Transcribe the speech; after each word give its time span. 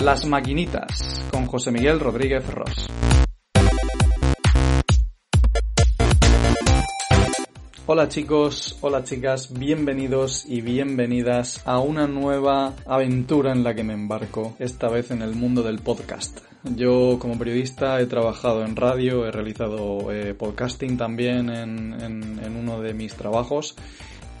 Las 0.00 0.26
Maquinitas 0.26 1.24
con 1.32 1.46
José 1.46 1.72
Miguel 1.72 1.98
Rodríguez 1.98 2.46
Ross. 2.54 2.86
Hola 7.86 8.08
chicos, 8.08 8.78
hola 8.80 9.02
chicas, 9.02 9.52
bienvenidos 9.52 10.46
y 10.46 10.60
bienvenidas 10.60 11.66
a 11.66 11.80
una 11.80 12.06
nueva 12.06 12.74
aventura 12.86 13.50
en 13.50 13.64
la 13.64 13.74
que 13.74 13.82
me 13.82 13.94
embarco, 13.94 14.54
esta 14.60 14.88
vez 14.88 15.10
en 15.10 15.20
el 15.20 15.34
mundo 15.34 15.64
del 15.64 15.80
podcast. 15.80 16.42
Yo 16.62 17.18
como 17.18 17.36
periodista 17.36 18.00
he 18.00 18.06
trabajado 18.06 18.64
en 18.64 18.76
radio, 18.76 19.26
he 19.26 19.32
realizado 19.32 20.12
eh, 20.12 20.32
podcasting 20.32 20.96
también 20.96 21.50
en, 21.50 22.00
en 22.00 22.56
uno 22.56 22.80
de 22.80 22.94
mis 22.94 23.14
trabajos 23.14 23.74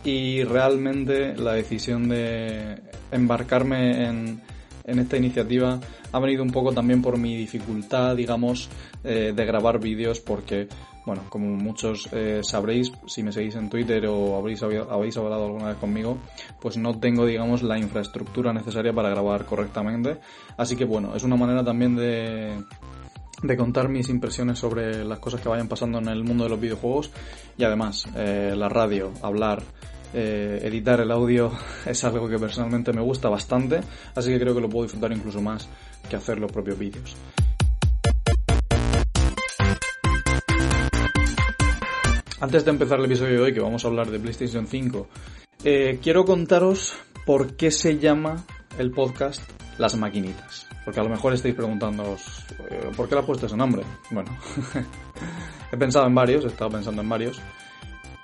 y 0.04 0.44
realmente 0.44 1.36
la 1.36 1.54
decisión 1.54 2.08
de 2.08 2.80
embarcarme 3.10 4.06
en, 4.06 4.40
en 4.88 4.98
esta 4.98 5.16
iniciativa 5.16 5.78
ha 6.10 6.18
venido 6.18 6.42
un 6.42 6.50
poco 6.50 6.72
también 6.72 7.02
por 7.02 7.18
mi 7.18 7.36
dificultad, 7.36 8.16
digamos, 8.16 8.68
eh, 9.04 9.32
de 9.34 9.44
grabar 9.44 9.78
vídeos 9.78 10.20
porque, 10.20 10.68
bueno, 11.06 11.22
como 11.28 11.46
muchos 11.48 12.08
eh, 12.12 12.40
sabréis, 12.42 12.90
si 13.06 13.22
me 13.22 13.30
seguís 13.30 13.54
en 13.54 13.68
Twitter 13.68 14.06
o 14.06 14.36
habréis, 14.36 14.62
habéis 14.62 15.16
hablado 15.16 15.46
alguna 15.46 15.68
vez 15.68 15.76
conmigo, 15.76 16.18
pues 16.60 16.76
no 16.76 16.98
tengo, 16.98 17.26
digamos, 17.26 17.62
la 17.62 17.78
infraestructura 17.78 18.52
necesaria 18.52 18.92
para 18.92 19.10
grabar 19.10 19.44
correctamente. 19.44 20.18
Así 20.56 20.74
que, 20.74 20.84
bueno, 20.84 21.14
es 21.14 21.22
una 21.22 21.36
manera 21.36 21.62
también 21.62 21.94
de 21.94 22.56
de 23.42 23.56
contar 23.56 23.88
mis 23.88 24.08
impresiones 24.08 24.58
sobre 24.58 25.04
las 25.04 25.18
cosas 25.20 25.40
que 25.40 25.48
vayan 25.48 25.68
pasando 25.68 25.98
en 25.98 26.08
el 26.08 26.24
mundo 26.24 26.44
de 26.44 26.50
los 26.50 26.60
videojuegos 26.60 27.12
y 27.56 27.64
además 27.64 28.06
eh, 28.16 28.54
la 28.56 28.68
radio, 28.68 29.12
hablar, 29.22 29.62
eh, 30.14 30.60
editar 30.62 31.00
el 31.00 31.10
audio 31.10 31.52
es 31.86 32.02
algo 32.04 32.28
que 32.28 32.38
personalmente 32.38 32.92
me 32.92 33.00
gusta 33.00 33.28
bastante, 33.28 33.80
así 34.14 34.30
que 34.30 34.40
creo 34.40 34.54
que 34.54 34.60
lo 34.60 34.68
puedo 34.68 34.84
disfrutar 34.84 35.12
incluso 35.12 35.40
más 35.40 35.68
que 36.08 36.16
hacer 36.16 36.38
los 36.38 36.50
propios 36.50 36.78
vídeos. 36.78 37.16
Antes 42.40 42.64
de 42.64 42.70
empezar 42.70 43.00
el 43.00 43.06
episodio 43.06 43.34
de 43.34 43.40
hoy, 43.40 43.52
que 43.52 43.60
vamos 43.60 43.84
a 43.84 43.88
hablar 43.88 44.08
de 44.10 44.20
PlayStation 44.20 44.66
5, 44.66 45.08
eh, 45.64 45.98
quiero 46.00 46.24
contaros 46.24 46.96
por 47.26 47.56
qué 47.56 47.72
se 47.72 47.98
llama 47.98 48.44
el 48.78 48.92
podcast 48.92 49.42
Las 49.76 49.96
Maquinitas. 49.96 50.68
Porque 50.84 51.00
a 51.00 51.02
lo 51.02 51.10
mejor 51.10 51.34
estáis 51.34 51.54
preguntándoos, 51.54 52.46
eh, 52.70 52.90
¿por 52.96 53.08
qué 53.08 53.16
le 53.16 53.22
ha 53.22 53.26
puesto 53.26 53.46
ese 53.46 53.56
nombre? 53.56 53.82
Bueno, 54.10 54.30
he 55.72 55.76
pensado 55.76 56.06
en 56.06 56.14
varios, 56.14 56.44
he 56.44 56.46
estado 56.46 56.70
pensando 56.70 57.02
en 57.02 57.08
varios, 57.08 57.40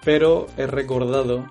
pero 0.04 0.46
he 0.56 0.66
recordado 0.66 1.50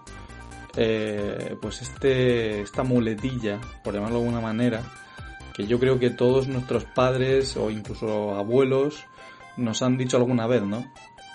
eh, 0.75 1.55
pues 1.61 1.81
este, 1.81 2.61
esta 2.61 2.83
muletilla, 2.83 3.59
por 3.83 3.93
llamarlo 3.93 4.19
de 4.19 4.25
alguna 4.25 4.41
manera, 4.41 4.81
que 5.53 5.67
yo 5.67 5.79
creo 5.79 5.99
que 5.99 6.09
todos 6.09 6.47
nuestros 6.47 6.85
padres 6.85 7.55
o 7.57 7.69
incluso 7.69 8.35
abuelos 8.35 9.05
nos 9.57 9.81
han 9.81 9.97
dicho 9.97 10.17
alguna 10.17 10.47
vez, 10.47 10.63
¿no? 10.63 10.91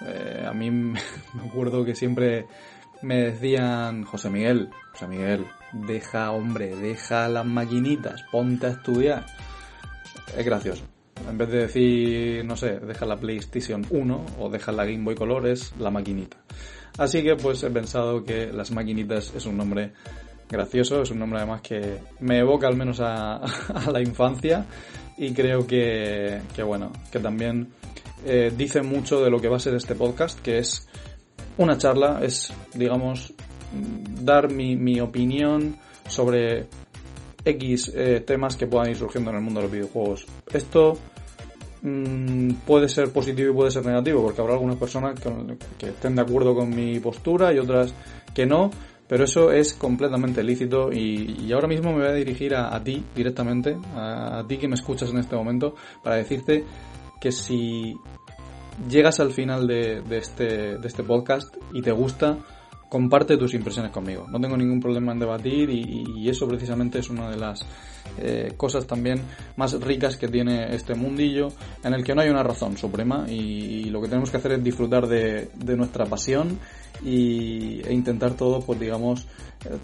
Eh, 0.06 0.44
a 0.47 0.53
mí 0.53 0.70
me 0.70 1.00
acuerdo 1.47 1.84
que 1.84 1.94
siempre 1.94 2.47
me 3.03 3.31
decían, 3.31 4.05
José 4.05 4.28
Miguel, 4.28 4.70
José 4.92 5.06
Miguel, 5.06 5.47
deja, 5.72 6.33
hombre, 6.33 6.75
deja 6.75 7.28
las 7.28 7.47
maquinitas, 7.47 8.22
ponte 8.31 8.66
a 8.66 8.70
estudiar. 8.70 9.27
Es 10.36 10.44
gracioso. 10.44 10.84
En 11.28 11.36
vez 11.36 11.48
de 11.48 11.59
decir, 11.59 12.44
no 12.44 12.56
sé, 12.56 12.78
deja 12.81 13.05
la 13.06 13.19
PlayStation 13.19 13.84
1 13.89 14.27
o 14.39 14.50
deja 14.50 14.72
la 14.72 14.84
Game 14.84 15.05
Boy 15.05 15.14
Color, 15.14 15.48
es 15.48 15.75
la 15.78 15.91
maquinita. 15.91 16.39
Así 16.98 17.22
que 17.22 17.36
pues 17.36 17.62
he 17.62 17.70
pensado 17.70 18.24
que 18.24 18.52
Las 18.52 18.72
Maquinitas 18.72 19.32
es 19.34 19.46
un 19.46 19.56
nombre 19.56 19.92
gracioso, 20.48 21.02
es 21.02 21.10
un 21.10 21.20
nombre 21.20 21.38
además 21.38 21.60
que 21.60 21.98
me 22.20 22.38
evoca 22.38 22.66
al 22.66 22.77
menos 22.77 23.00
a, 23.00 23.41
la 23.92 24.00
infancia 24.00 24.66
y 25.16 25.32
creo 25.32 25.66
que, 25.66 26.41
bueno, 26.64 26.92
que 27.10 27.19
también 27.19 27.69
eh, 28.25 28.53
dice 28.56 28.82
mucho 28.82 29.22
de 29.22 29.31
lo 29.31 29.41
que 29.41 29.48
va 29.48 29.56
a 29.56 29.60
ser 29.60 29.75
este 29.75 29.94
podcast, 29.94 30.41
que 30.41 30.58
es 30.58 30.88
una 31.56 31.76
charla, 31.76 32.20
es, 32.22 32.53
digamos, 32.75 33.32
dar 34.22 34.50
mi, 34.50 35.00
opinión 35.00 35.76
sobre 36.06 36.66
X 37.44 37.92
eh, 37.94 38.22
temas 38.26 38.56
que 38.56 38.66
puedan 38.66 38.91
ir 38.91 38.97
surgiendo 38.97 39.31
en 39.31 39.37
el 39.37 39.42
mundo 39.42 39.60
de 39.60 39.66
los 39.66 39.72
videojuegos. 39.72 40.26
Esto 40.53 40.98
Mm, 41.81 42.55
puede 42.66 42.89
ser 42.89 43.12
positivo 43.12 43.50
y 43.50 43.55
puede 43.55 43.71
ser 43.71 43.87
negativo, 43.87 44.22
porque 44.22 44.41
habrá 44.41 44.55
algunas 44.55 44.77
personas 44.77 45.19
que, 45.21 45.87
estén 45.87 46.16
de 46.16 46.22
acuerdo 46.22 46.55
con 46.55 46.71
mi 46.71 46.99
postura 46.99 47.53
y 47.53 47.59
otras 47.59 47.94
que 48.34 48.47
no, 48.47 48.71
pero 49.06 49.25
eso 49.25 49.53
es 49.53 49.75
completamente 49.75 50.43
lícito 50.43 50.93
y, 50.93 51.50
ahora 51.53 51.69
mismo 51.69 51.93
me 51.93 52.00
voy 52.00 52.09
a 52.09 52.12
dirigir 52.12 52.55
a, 52.55 52.83
ti 52.83 53.05
directamente, 53.15 53.77
a, 53.94 54.44
ti 54.49 54.59
que 54.59 54.69
me 54.69 54.75
escuchas 54.75 55.11
en 55.11 55.19
este 55.19 55.37
momento, 55.37 55.75
para 56.03 56.17
decirte 56.17 56.65
que 57.21 57.31
si 57.31 57.94
llegas 58.88 59.21
al 59.21 59.31
final 59.31 59.67
de, 59.67 60.03
este, 60.11 60.78
de 60.78 60.87
este 60.87 61.05
podcast 61.05 61.56
y 61.72 61.81
te 61.81 61.93
gusta, 61.93 62.38
comparte 62.88 63.37
tus 63.37 63.55
impresiones 63.55 63.93
conmigo. 63.93 64.27
No 64.28 64.41
tengo 64.41 64.56
ningún 64.56 64.81
problema 64.81 65.12
en 65.12 65.19
debatir 65.19 65.71
y, 65.71 66.28
eso 66.28 66.47
precisamente 66.47 66.99
es 66.99 67.09
una 67.09 67.31
de 67.31 67.37
las 67.37 67.65
eh, 68.21 68.53
cosas 68.56 68.87
también 68.87 69.21
más 69.56 69.81
ricas 69.81 70.17
que 70.17 70.29
tiene 70.29 70.75
este 70.75 70.95
mundillo 70.95 71.49
en 71.83 71.95
el 71.95 72.05
que 72.05 72.15
no 72.15 72.23
hay 72.23 72.29
una 72.29 72.43
razón 72.43 72.77
suprema 72.77 73.27
y, 73.29 73.84
lo 73.89 74.03
que 74.03 74.09
tenemos 74.09 74.31
que 74.31 74.37
hacer 74.37 74.53
es 74.53 74.62
disfrutar 74.62 75.06
de, 75.06 75.49
nuestra 75.77 76.05
pasión 76.05 76.59
y, 77.03 77.81
e 77.87 77.93
intentar 77.93 78.34
todo, 78.34 78.61
pues 78.61 78.79
digamos, 78.79 79.27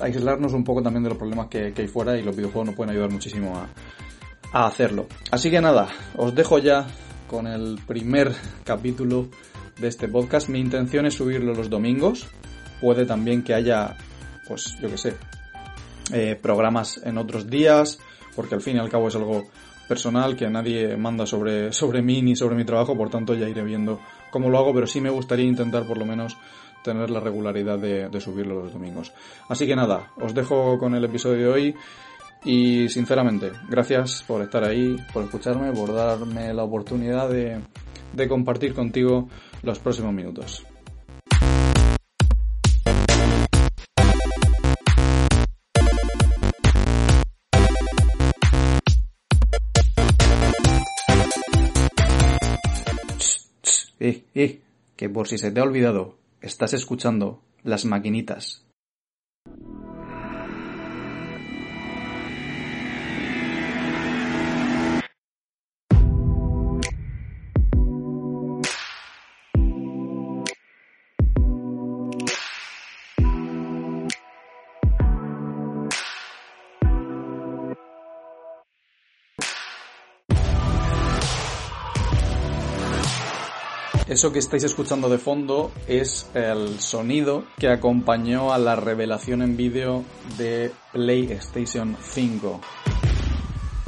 aislarnos 0.00 0.53
un 0.53 0.62
poco 0.62 0.83
también 0.83 1.05
de 1.05 1.09
los 1.09 1.19
problemas 1.19 1.49
que, 1.49 1.72
hay 1.77 1.89
fuera 1.89 2.19
y 2.19 2.22
los 2.22 2.37
videojuegos 2.37 2.67
nos 2.67 2.77
pueden 2.77 2.93
ayudar 2.93 3.11
muchísimo 3.11 3.56
a, 3.56 3.69
a 4.53 4.66
hacerlo. 4.66 5.06
Así 5.31 5.51
que 5.51 5.61
nada, 5.61 5.89
os 6.16 6.34
dejo 6.34 6.59
ya 6.59 6.87
con 7.27 7.47
el 7.47 7.81
primer 7.87 8.33
capítulo 8.65 9.28
de 9.81 9.89
este 9.89 10.09
podcast. 10.09 10.49
Mi 10.49 10.61
intención 10.61 11.06
es 11.06 11.15
subirlo 11.15 11.55
los 11.55 11.71
domingos, 11.71 12.27
puede 12.81 13.06
también 13.06 13.43
que 13.43 13.55
haya, 13.55 13.97
pues 14.47 14.77
yo 14.81 14.89
que 14.89 14.99
sé, 14.99 15.15
eh, 16.12 16.39
programas 16.41 17.01
en 17.05 17.19
otros 17.19 17.49
días, 17.49 17.99
porque 18.34 18.55
al 18.55 18.61
fin 18.61 18.77
y 18.77 18.78
al 18.78 18.89
cabo 18.89 19.09
es 19.09 19.17
algo 19.17 19.45
personal 19.89 20.37
que 20.37 20.49
nadie 20.49 20.97
manda 20.97 21.27
sobre, 21.27 21.72
sobre 21.72 22.03
mí 22.03 22.22
ni 22.22 22.37
sobre 22.37 22.56
mi 22.56 22.65
trabajo, 22.65 22.97
por 22.97 23.11
tanto 23.11 23.34
ya 23.34 23.49
iré 23.49 23.62
viendo 23.62 24.00
cómo 24.31 24.50
lo 24.50 24.59
hago, 24.59 24.75
pero 24.75 24.87
sí 24.87 25.00
me 25.00 25.11
gustaría 25.11 25.47
intentar 25.47 25.87
por 25.87 25.99
lo 25.99 26.05
menos 26.05 26.37
tener 26.83 27.11
la 27.11 27.21
regularidad 27.21 27.78
de, 27.78 28.09
de 28.09 28.21
subirlo 28.21 28.62
los 28.62 28.72
domingos. 28.72 29.12
Así 29.49 29.67
que 29.67 29.75
nada, 29.75 30.12
os 30.21 30.34
dejo 30.34 30.78
con 30.78 30.95
el 30.95 31.05
episodio 31.05 31.39
de 31.39 31.49
hoy 31.49 31.75
y 32.45 32.89
sinceramente, 32.91 33.53
gracias 33.69 34.22
por 34.27 34.43
estar 34.43 34.65
ahí, 34.65 34.97
por 35.12 35.25
escucharme, 35.25 35.72
por 35.72 35.95
darme 35.95 36.53
la 36.53 36.62
oportunidad 36.62 37.31
de, 37.31 37.59
de 38.12 38.28
compartir 38.28 38.75
contigo 38.75 39.28
los 39.62 39.78
próximos 39.78 40.12
minutos. 40.12 40.65
Eh, 54.34 54.45
eh, 54.45 54.61
que 54.97 55.09
por 55.09 55.28
si 55.28 55.39
se 55.39 55.50
te 55.50 55.61
ha 55.61 55.65
olvidado, 55.65 56.19
estás 56.41 56.72
escuchando 56.72 57.41
las 57.62 57.84
maquinitas 57.84 58.65
Eso 84.06 84.33
que 84.33 84.39
estáis 84.39 84.65
escuchando 84.65 85.09
de 85.09 85.16
fondo 85.16 85.72
es 85.89 86.30
el 86.34 86.78
sonido 86.78 87.47
que 87.56 87.68
acompañó 87.68 88.53
a 88.53 88.59
la 88.59 88.77
revelación 88.77 89.41
en 89.41 89.56
vídeo 89.56 90.04
de 90.36 90.72
PlayStation 90.92 91.97
5. 91.98 92.60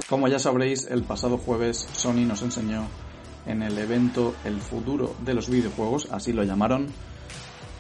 Como 0.08 0.26
ya 0.28 0.38
sabréis, 0.38 0.86
el 0.90 1.02
pasado 1.02 1.36
jueves 1.36 1.86
Sony 1.92 2.24
nos 2.26 2.40
enseñó 2.40 2.86
en 3.44 3.62
el 3.62 3.76
evento 3.76 4.34
El 4.46 4.62
futuro 4.62 5.14
de 5.22 5.34
los 5.34 5.50
videojuegos, 5.50 6.08
así 6.10 6.32
lo 6.32 6.44
llamaron, 6.44 6.86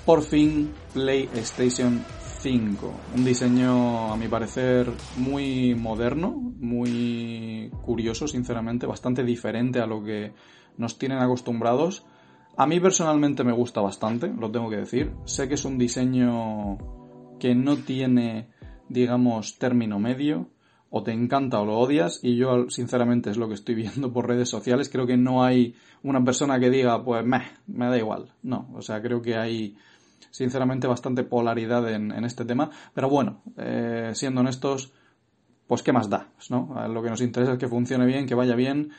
por 0.04 0.20
fin 0.22 0.74
PlayStation 0.92 2.04
5. 2.40 2.92
Un 3.16 3.24
diseño, 3.24 4.12
a 4.12 4.16
mi 4.18 4.28
parecer, 4.28 4.92
muy 5.16 5.74
moderno, 5.74 6.32
muy 6.32 7.72
curioso, 7.80 8.28
sinceramente, 8.28 8.86
bastante 8.86 9.24
diferente 9.24 9.80
a 9.80 9.86
lo 9.86 10.04
que 10.04 10.34
nos 10.76 10.98
tienen 10.98 11.20
acostumbrados 11.20 12.04
a 12.56 12.66
mí 12.66 12.80
personalmente 12.80 13.44
me 13.44 13.52
gusta 13.52 13.80
bastante, 13.80 14.28
lo 14.28 14.50
tengo 14.50 14.70
que 14.70 14.76
decir. 14.76 15.12
Sé 15.24 15.48
que 15.48 15.54
es 15.54 15.64
un 15.64 15.78
diseño 15.78 16.78
que 17.38 17.54
no 17.54 17.76
tiene, 17.76 18.48
digamos, 18.88 19.58
término 19.58 19.98
medio. 19.98 20.48
o 20.88 21.02
te 21.02 21.12
encanta 21.12 21.60
o 21.60 21.66
lo 21.66 21.78
odias 21.78 22.20
y 22.22 22.36
yo 22.36 22.70
sinceramente 22.70 23.28
es 23.28 23.36
lo 23.36 23.48
que 23.48 23.54
estoy 23.54 23.74
viendo 23.82 24.12
por 24.12 24.28
redes 24.28 24.48
sociales. 24.48 24.88
Creo 24.88 25.06
que 25.06 25.16
no 25.16 25.44
hay 25.44 25.74
una 26.02 26.24
persona 26.24 26.58
que 26.58 26.70
diga 26.70 27.04
pues 27.04 27.26
me 27.26 27.42
me 27.66 27.86
da 27.86 27.98
igual. 27.98 28.32
No, 28.42 28.70
o 28.74 28.80
sea, 28.80 29.02
creo 29.02 29.20
que 29.20 29.36
hay 29.36 29.76
sinceramente 30.30 30.86
bastante 30.86 31.24
polaridad 31.24 31.90
en, 31.92 32.12
este 32.24 32.44
tema. 32.44 32.70
Pero 32.94 33.08
bueno, 33.08 33.42
eh, 33.56 34.10
siendo 34.14 34.40
honestos, 34.40 34.92
pues 35.66 35.82
qué 35.82 35.92
más 35.92 36.08
da, 36.08 36.28
¿no? 36.50 36.88
Lo 36.88 37.02
que 37.02 37.10
nos 37.10 37.20
interesa 37.20 37.54
es 37.54 37.58
que 37.58 37.68
funcione 37.68 38.06
bien, 38.06 38.26
que 38.26 38.34
vaya 38.34 38.54
bien 38.54 38.90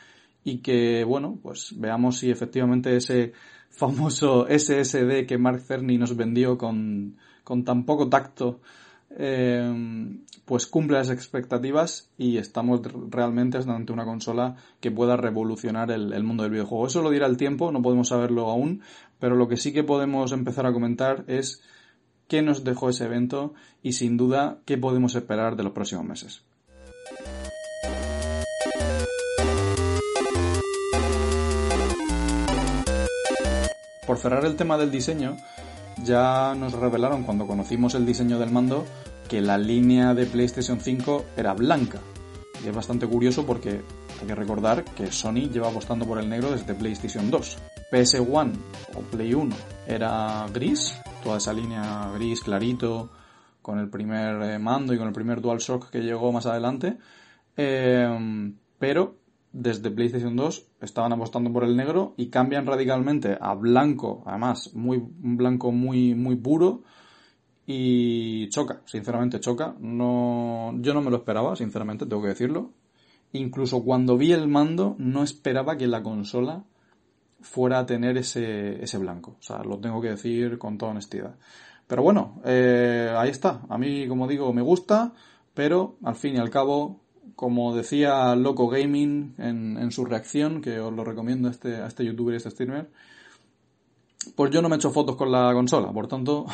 y 0.47 0.59
que, 0.59 1.03
bueno, 1.03 1.37
pues 1.43 1.73
veamos 1.77 2.19
si 2.19 2.31
efectivamente 2.31 2.95
ese 2.95 3.33
famoso 3.69 4.47
SSD 4.49 5.25
que 5.27 5.37
Mark 5.37 5.59
Cerny 5.59 5.97
nos 5.97 6.15
vendió 6.15 6.57
con, 6.57 7.17
con 7.43 7.65
tan 7.65 7.85
poco 7.85 8.07
tacto 8.07 8.61
eh, 9.09 9.69
pues 10.45 10.67
cumple 10.67 10.99
las 10.99 11.09
expectativas 11.09 12.13
y 12.17 12.37
estamos 12.37 12.79
realmente 13.09 13.57
ante 13.57 13.91
una 13.91 14.05
consola 14.05 14.55
que 14.79 14.89
pueda 14.89 15.17
revolucionar 15.17 15.91
el, 15.91 16.23
mundo 16.23 16.43
del 16.43 16.53
videojuego. 16.53 16.87
Eso 16.87 17.01
lo 17.01 17.09
dirá 17.09 17.27
el 17.27 17.35
tiempo, 17.35 17.73
no 17.73 17.81
podemos 17.81 18.07
saberlo 18.07 18.49
aún, 18.49 18.83
pero 19.19 19.35
lo 19.35 19.49
que 19.49 19.57
sí 19.57 19.73
que 19.73 19.83
podemos 19.83 20.31
empezar 20.31 20.65
a 20.65 20.71
comentar 20.71 21.25
es 21.27 21.61
qué 22.29 22.41
nos 22.41 22.63
dejó 22.63 22.87
ese 22.87 23.03
evento 23.03 23.53
y 23.83 23.91
sin 23.93 24.15
duda 24.15 24.59
qué 24.63 24.77
podemos 24.77 25.13
esperar 25.15 25.57
de 25.57 25.63
los 25.63 25.73
próximos 25.73 26.05
meses. 26.05 26.46
Por 34.17 34.23
cerrar 34.23 34.45
el 34.45 34.55
tema 34.55 34.79
del 34.79 34.89
diseño, 34.89 35.37
ya 36.03 36.55
nos 36.55 36.73
revelaron 36.73 37.21
cuando 37.21 37.45
conocimos 37.45 37.93
el 37.93 38.03
diseño 38.03 38.39
del 38.39 38.49
mando 38.49 38.83
que 39.29 39.41
la 39.41 39.59
línea 39.59 40.15
de 40.15 40.25
PlayStation 40.25 40.79
5 40.79 41.25
era 41.37 41.53
blanca. 41.53 41.99
Y 42.65 42.67
es 42.67 42.75
bastante 42.75 43.05
curioso 43.05 43.45
porque 43.45 43.83
hay 44.19 44.25
que 44.25 44.33
recordar 44.33 44.83
que 44.83 45.11
Sony 45.11 45.51
lleva 45.51 45.69
apostando 45.69 46.07
por 46.07 46.17
el 46.17 46.27
negro 46.27 46.49
desde 46.49 46.73
PlayStation 46.73 47.29
2. 47.29 47.57
PS1 47.91 48.53
o 48.95 49.01
Play 49.01 49.35
1 49.35 49.55
era 49.85 50.47
gris, 50.51 50.99
toda 51.23 51.37
esa 51.37 51.53
línea 51.53 52.09
gris 52.15 52.41
clarito, 52.41 53.11
con 53.61 53.77
el 53.77 53.87
primer 53.87 54.41
eh, 54.41 54.57
mando 54.57 54.95
y 54.95 54.97
con 54.97 55.09
el 55.09 55.13
primer 55.13 55.41
DualShock 55.41 55.91
que 55.91 55.99
llegó 55.99 56.31
más 56.31 56.47
adelante. 56.47 56.97
Eh, 57.55 58.51
pero 58.79 59.26
desde 59.51 59.91
PlayStation 59.91 60.35
2 60.35 60.67
estaban 60.81 61.13
apostando 61.13 61.51
por 61.51 61.63
el 61.63 61.75
negro 61.75 62.13
y 62.17 62.29
cambian 62.29 62.65
radicalmente 62.65 63.37
a 63.39 63.53
blanco, 63.55 64.23
además, 64.25 64.71
muy, 64.73 64.97
un 64.97 65.37
blanco 65.37 65.71
muy, 65.71 66.15
muy 66.15 66.35
puro 66.35 66.83
y 67.65 68.49
choca, 68.49 68.81
sinceramente 68.85 69.39
choca. 69.39 69.75
No, 69.79 70.73
yo 70.79 70.93
no 70.93 71.01
me 71.01 71.11
lo 71.11 71.17
esperaba, 71.17 71.55
sinceramente, 71.55 72.05
tengo 72.05 72.21
que 72.21 72.29
decirlo. 72.29 72.71
Incluso 73.33 73.83
cuando 73.83 74.17
vi 74.17 74.31
el 74.31 74.47
mando, 74.47 74.95
no 74.99 75.23
esperaba 75.23 75.77
que 75.77 75.87
la 75.87 76.01
consola 76.01 76.63
fuera 77.41 77.79
a 77.79 77.85
tener 77.85 78.17
ese, 78.17 78.81
ese 78.81 78.97
blanco. 78.97 79.35
O 79.39 79.43
sea, 79.43 79.63
lo 79.63 79.79
tengo 79.79 80.01
que 80.01 80.09
decir 80.09 80.57
con 80.57 80.77
toda 80.77 80.91
honestidad. 80.91 81.35
Pero 81.87 82.03
bueno, 82.03 82.41
eh, 82.45 83.13
ahí 83.17 83.29
está. 83.29 83.61
A 83.69 83.77
mí, 83.77 84.07
como 84.07 84.27
digo, 84.27 84.51
me 84.53 84.61
gusta, 84.61 85.13
pero 85.53 85.97
al 86.03 86.15
fin 86.15 86.35
y 86.35 86.37
al 86.37 86.49
cabo 86.49 87.01
como 87.35 87.75
decía 87.75 88.35
Loco 88.35 88.67
Gaming 88.67 89.35
en, 89.37 89.77
en, 89.77 89.91
su 89.91 90.05
reacción, 90.05 90.61
que 90.61 90.79
os 90.79 90.93
lo 90.93 91.03
recomiendo 91.03 91.47
a 91.47 91.51
este, 91.51 91.85
este 91.85 92.05
youtuber 92.05 92.33
y 92.33 92.35
a 92.35 92.37
este 92.37 92.51
streamer, 92.51 92.89
pues 94.35 94.51
yo 94.51 94.61
no 94.61 94.69
me 94.69 94.75
he 94.75 94.77
hecho 94.77 94.91
fotos 94.91 95.15
con 95.15 95.31
la 95.31 95.51
consola, 95.53 95.91
por 95.91 96.07
tanto, 96.07 96.45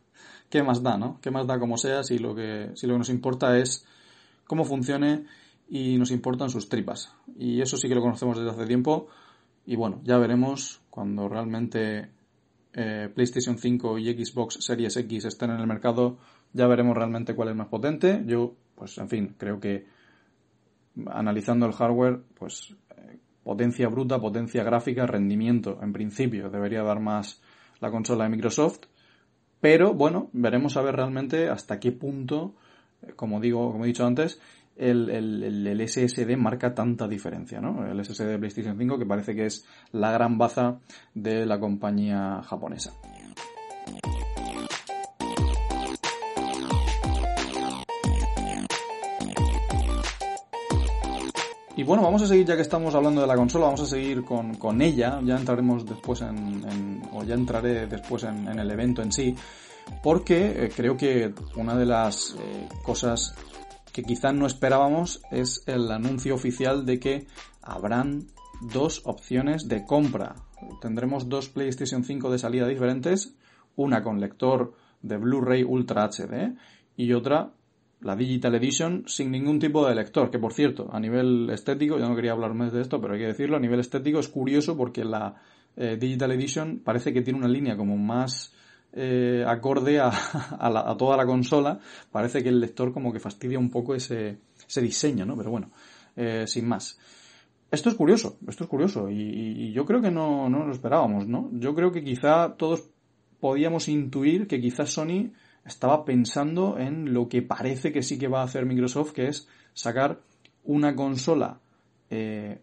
¿qué 0.50 0.62
más 0.62 0.82
da, 0.82 0.96
no? 0.96 1.18
¿Qué 1.20 1.30
más 1.30 1.46
da 1.46 1.58
como 1.58 1.76
sea 1.76 2.02
si 2.02 2.18
lo 2.18 2.34
que, 2.34 2.70
si 2.74 2.86
lo 2.86 2.94
que 2.94 2.98
nos 2.98 3.10
importa 3.10 3.58
es 3.58 3.86
cómo 4.46 4.64
funcione 4.64 5.24
y 5.68 5.96
nos 5.98 6.10
importan 6.10 6.50
sus 6.50 6.68
tripas? 6.68 7.14
Y 7.38 7.60
eso 7.60 7.76
sí 7.76 7.88
que 7.88 7.94
lo 7.94 8.02
conocemos 8.02 8.38
desde 8.38 8.50
hace 8.50 8.66
tiempo 8.66 9.08
y 9.64 9.76
bueno, 9.76 10.00
ya 10.04 10.18
veremos 10.18 10.80
cuando 10.90 11.28
realmente 11.28 12.10
eh, 12.72 13.08
PlayStation 13.14 13.58
5 13.58 13.98
y 13.98 14.24
Xbox 14.24 14.58
Series 14.60 14.96
X 14.96 15.24
estén 15.26 15.50
en 15.50 15.60
el 15.60 15.66
mercado, 15.66 16.18
ya 16.52 16.66
veremos 16.66 16.96
realmente 16.96 17.34
cuál 17.34 17.50
es 17.50 17.56
más 17.56 17.68
potente. 17.68 18.22
Yo, 18.26 18.54
pues 18.74 18.98
en 18.98 19.08
fin, 19.08 19.34
creo 19.38 19.60
que 19.60 19.86
analizando 21.06 21.66
el 21.66 21.72
hardware, 21.72 22.20
pues 22.38 22.74
eh, 22.96 23.18
potencia 23.42 23.88
bruta, 23.88 24.20
potencia 24.20 24.62
gráfica, 24.62 25.06
rendimiento, 25.06 25.78
en 25.82 25.92
principio 25.92 26.50
debería 26.50 26.82
dar 26.82 27.00
más 27.00 27.42
la 27.80 27.90
consola 27.90 28.24
de 28.24 28.30
Microsoft, 28.30 28.80
pero 29.60 29.94
bueno, 29.94 30.28
veremos 30.32 30.76
a 30.76 30.82
ver 30.82 30.96
realmente 30.96 31.48
hasta 31.48 31.78
qué 31.78 31.92
punto, 31.92 32.54
eh, 33.02 33.12
como 33.14 33.40
digo, 33.40 33.72
como 33.72 33.84
he 33.84 33.88
dicho 33.88 34.06
antes, 34.06 34.40
el, 34.76 35.10
el, 35.10 35.66
el, 35.66 35.88
SSD 35.88 36.36
marca 36.36 36.74
tanta 36.74 37.06
diferencia, 37.06 37.60
¿no? 37.60 37.86
El 37.86 38.02
SSD 38.04 38.26
de 38.26 38.38
PlayStation 38.38 38.78
5 38.78 38.98
que 38.98 39.06
parece 39.06 39.34
que 39.34 39.46
es 39.46 39.66
la 39.92 40.10
gran 40.12 40.38
baza 40.38 40.78
de 41.14 41.44
la 41.44 41.60
compañía 41.60 42.42
japonesa. 42.42 42.92
Y 51.82 51.84
bueno, 51.84 52.04
vamos 52.04 52.22
a 52.22 52.28
seguir, 52.28 52.46
ya 52.46 52.54
que 52.54 52.62
estamos 52.62 52.94
hablando 52.94 53.22
de 53.22 53.26
la 53.26 53.34
consola, 53.34 53.64
vamos 53.64 53.80
a 53.80 53.86
seguir 53.86 54.22
con, 54.22 54.54
con 54.54 54.80
ella. 54.80 55.20
Ya 55.24 55.36
entraremos 55.36 55.84
después 55.84 56.20
en, 56.20 57.02
o 57.12 57.24
ya 57.24 57.34
entraré 57.34 57.88
después 57.88 58.22
en, 58.22 58.46
el 58.46 58.70
evento 58.70 59.02
en 59.02 59.10
sí, 59.10 59.34
porque 60.00 60.66
eh, 60.66 60.70
creo 60.72 60.96
que 60.96 61.34
una 61.56 61.74
de 61.74 61.84
las 61.84 62.36
eh, 62.38 62.68
cosas 62.84 63.34
que 63.92 64.04
quizás 64.04 64.32
no 64.32 64.46
esperábamos 64.46 65.22
es 65.32 65.64
el 65.66 65.90
anuncio 65.90 66.36
oficial 66.36 66.86
de 66.86 67.00
que 67.00 67.26
habrán 67.62 68.28
dos 68.60 69.02
opciones 69.04 69.66
de 69.66 69.84
compra. 69.84 70.36
Tendremos 70.80 71.28
dos 71.28 71.48
PlayStation 71.48 72.04
5 72.04 72.30
de 72.30 72.38
salida 72.38 72.68
diferentes, 72.68 73.34
una 73.74 74.04
con 74.04 74.20
lector 74.20 74.72
de 75.00 75.16
Blu-ray 75.16 75.64
Ultra 75.64 76.04
HD 76.04 76.54
y 76.96 77.12
otra 77.12 77.50
la 78.02 78.16
Digital 78.16 78.54
Edition 78.54 79.04
sin 79.06 79.30
ningún 79.30 79.58
tipo 79.58 79.86
de 79.86 79.94
lector, 79.94 80.30
que 80.30 80.38
por 80.38 80.52
cierto, 80.52 80.88
a 80.92 81.00
nivel 81.00 81.50
estético, 81.50 81.98
yo 81.98 82.08
no 82.08 82.16
quería 82.16 82.32
hablar 82.32 82.54
más 82.54 82.72
de 82.72 82.80
esto, 82.80 83.00
pero 83.00 83.14
hay 83.14 83.20
que 83.20 83.26
decirlo, 83.26 83.56
a 83.56 83.60
nivel 83.60 83.80
estético 83.80 84.18
es 84.18 84.28
curioso 84.28 84.76
porque 84.76 85.04
la 85.04 85.34
eh, 85.76 85.96
Digital 85.98 86.32
Edition 86.32 86.80
parece 86.84 87.12
que 87.12 87.22
tiene 87.22 87.38
una 87.38 87.48
línea 87.48 87.76
como 87.76 87.96
más 87.96 88.54
eh, 88.92 89.44
acorde 89.46 90.00
a, 90.00 90.10
toda 90.98 91.16
la 91.16 91.24
consola, 91.24 91.78
parece 92.10 92.42
que 92.42 92.48
el 92.48 92.60
lector 92.60 92.92
como 92.92 93.12
que 93.12 93.20
fastidia 93.20 93.58
un 93.58 93.70
poco 93.70 93.94
ese, 93.94 94.38
ese 94.66 94.82
diseño, 94.82 95.24
¿no? 95.24 95.36
Pero 95.36 95.50
bueno, 95.50 95.70
eh, 96.16 96.44
sin 96.46 96.68
más. 96.68 96.98
Esto 97.70 97.88
es 97.88 97.94
curioso, 97.94 98.36
esto 98.46 98.64
es 98.64 98.70
curioso 98.70 99.08
y, 99.08 99.14
y 99.16 99.72
yo 99.72 99.86
creo 99.86 100.02
que 100.02 100.10
no, 100.10 100.50
no 100.50 100.66
lo 100.66 100.72
esperábamos, 100.72 101.26
¿no? 101.26 101.48
Yo 101.52 101.74
creo 101.74 101.90
que 101.90 102.04
quizá 102.04 102.54
todos 102.58 102.90
podíamos 103.40 103.88
intuir 103.88 104.46
que 104.46 104.60
quizás 104.60 104.90
Sony 104.90 105.32
estaba 105.64 106.04
pensando 106.04 106.78
en 106.78 107.12
lo 107.12 107.28
que 107.28 107.42
parece 107.42 107.92
que 107.92 108.02
sí 108.02 108.18
que 108.18 108.28
va 108.28 108.40
a 108.40 108.44
hacer 108.44 108.66
Microsoft, 108.66 109.12
que 109.12 109.28
es 109.28 109.48
sacar 109.74 110.20
una 110.64 110.94
consola 110.94 111.60
eh, 112.10 112.60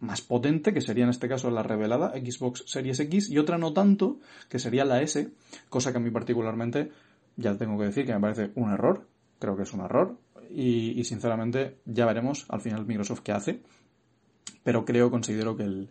más 0.00 0.20
potente, 0.20 0.72
que 0.72 0.80
sería 0.80 1.04
en 1.04 1.10
este 1.10 1.28
caso 1.28 1.50
la 1.50 1.62
revelada 1.62 2.12
Xbox 2.12 2.64
Series 2.66 3.00
X, 3.00 3.30
y 3.30 3.38
otra 3.38 3.58
no 3.58 3.72
tanto, 3.72 4.18
que 4.48 4.58
sería 4.58 4.84
la 4.84 5.02
S, 5.02 5.30
cosa 5.68 5.92
que 5.92 5.98
a 5.98 6.00
mí 6.00 6.10
particularmente, 6.10 6.90
ya 7.36 7.56
tengo 7.56 7.78
que 7.78 7.86
decir 7.86 8.06
que 8.06 8.14
me 8.14 8.20
parece 8.20 8.50
un 8.54 8.72
error, 8.72 9.06
creo 9.38 9.56
que 9.56 9.62
es 9.62 9.72
un 9.72 9.80
error, 9.80 10.16
y, 10.50 10.98
y 10.98 11.04
sinceramente 11.04 11.78
ya 11.84 12.06
veremos 12.06 12.46
al 12.48 12.60
final 12.60 12.86
Microsoft 12.86 13.20
qué 13.20 13.32
hace, 13.32 13.62
pero 14.62 14.84
creo, 14.84 15.10
considero 15.10 15.56
que 15.56 15.64
el, 15.64 15.90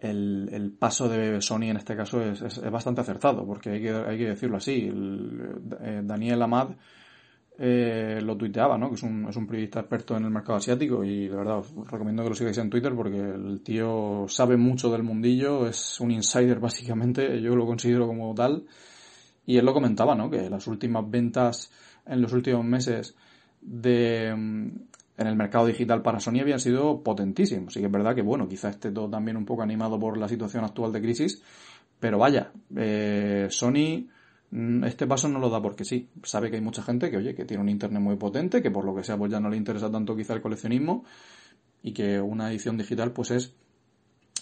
el, 0.00 0.48
el, 0.52 0.72
paso 0.72 1.08
de 1.08 1.40
Sony 1.40 1.64
en 1.64 1.76
este 1.76 1.96
caso 1.96 2.22
es, 2.22 2.42
es, 2.42 2.70
bastante 2.70 3.02
acertado, 3.02 3.46
porque 3.46 3.70
hay 3.70 3.82
que, 3.82 3.90
hay 3.90 4.18
que 4.18 4.28
decirlo 4.28 4.56
así. 4.56 4.90
Eh, 4.90 6.00
Daniel 6.02 6.42
Amad 6.42 6.70
eh, 7.58 8.20
lo 8.22 8.36
tuiteaba, 8.36 8.78
¿no? 8.78 8.88
que 8.88 8.94
es 8.94 9.02
un, 9.02 9.26
es 9.28 9.36
un 9.36 9.46
periodista 9.46 9.80
experto 9.80 10.16
en 10.16 10.24
el 10.24 10.30
mercado 10.30 10.56
asiático 10.56 11.04
y 11.04 11.28
de 11.28 11.36
verdad 11.36 11.58
os 11.58 11.74
recomiendo 11.90 12.22
que 12.22 12.30
lo 12.30 12.34
sigáis 12.34 12.56
en 12.56 12.70
Twitter 12.70 12.94
porque 12.94 13.18
el 13.18 13.60
tío 13.62 14.24
sabe 14.28 14.56
mucho 14.56 14.90
del 14.90 15.02
mundillo, 15.02 15.66
es 15.66 16.00
un 16.00 16.10
insider 16.10 16.58
básicamente, 16.60 17.40
yo 17.42 17.54
lo 17.54 17.66
considero 17.66 18.06
como 18.06 18.34
tal. 18.34 18.64
Y 19.44 19.56
él 19.56 19.64
lo 19.64 19.74
comentaba, 19.74 20.14
¿no? 20.14 20.30
que 20.30 20.48
las 20.48 20.66
últimas 20.68 21.10
ventas 21.10 21.70
en 22.06 22.22
los 22.22 22.32
últimos 22.32 22.64
meses 22.64 23.14
de, 23.60 24.34
en 25.20 25.26
el 25.26 25.36
mercado 25.36 25.66
digital 25.66 26.00
para 26.00 26.18
Sony 26.18 26.40
habían 26.40 26.60
sido 26.60 27.02
potentísimos. 27.02 27.74
Sí 27.74 27.80
que 27.80 27.86
es 27.86 27.92
verdad 27.92 28.14
que, 28.14 28.22
bueno, 28.22 28.48
quizá 28.48 28.70
esté 28.70 28.90
todo 28.90 29.08
también 29.08 29.36
un 29.36 29.44
poco 29.44 29.62
animado 29.62 30.00
por 30.00 30.16
la 30.16 30.28
situación 30.28 30.64
actual 30.64 30.92
de 30.92 31.02
crisis, 31.02 31.42
pero 31.98 32.18
vaya, 32.18 32.50
eh, 32.74 33.46
Sony 33.50 34.08
mm, 34.50 34.84
este 34.84 35.06
paso 35.06 35.28
no 35.28 35.38
lo 35.38 35.50
da 35.50 35.60
porque 35.60 35.84
sí. 35.84 36.08
Sabe 36.22 36.48
que 36.48 36.56
hay 36.56 36.62
mucha 36.62 36.82
gente 36.82 37.10
que, 37.10 37.18
oye, 37.18 37.34
que 37.34 37.44
tiene 37.44 37.62
un 37.62 37.68
internet 37.68 38.00
muy 38.00 38.16
potente, 38.16 38.62
que 38.62 38.70
por 38.70 38.86
lo 38.86 38.94
que 38.94 39.04
sea, 39.04 39.18
pues 39.18 39.30
ya 39.30 39.40
no 39.40 39.50
le 39.50 39.58
interesa 39.58 39.90
tanto 39.90 40.16
quizá 40.16 40.32
el 40.32 40.40
coleccionismo 40.40 41.04
y 41.82 41.92
que 41.92 42.18
una 42.18 42.50
edición 42.50 42.78
digital, 42.78 43.12
pues 43.12 43.30
es 43.30 43.54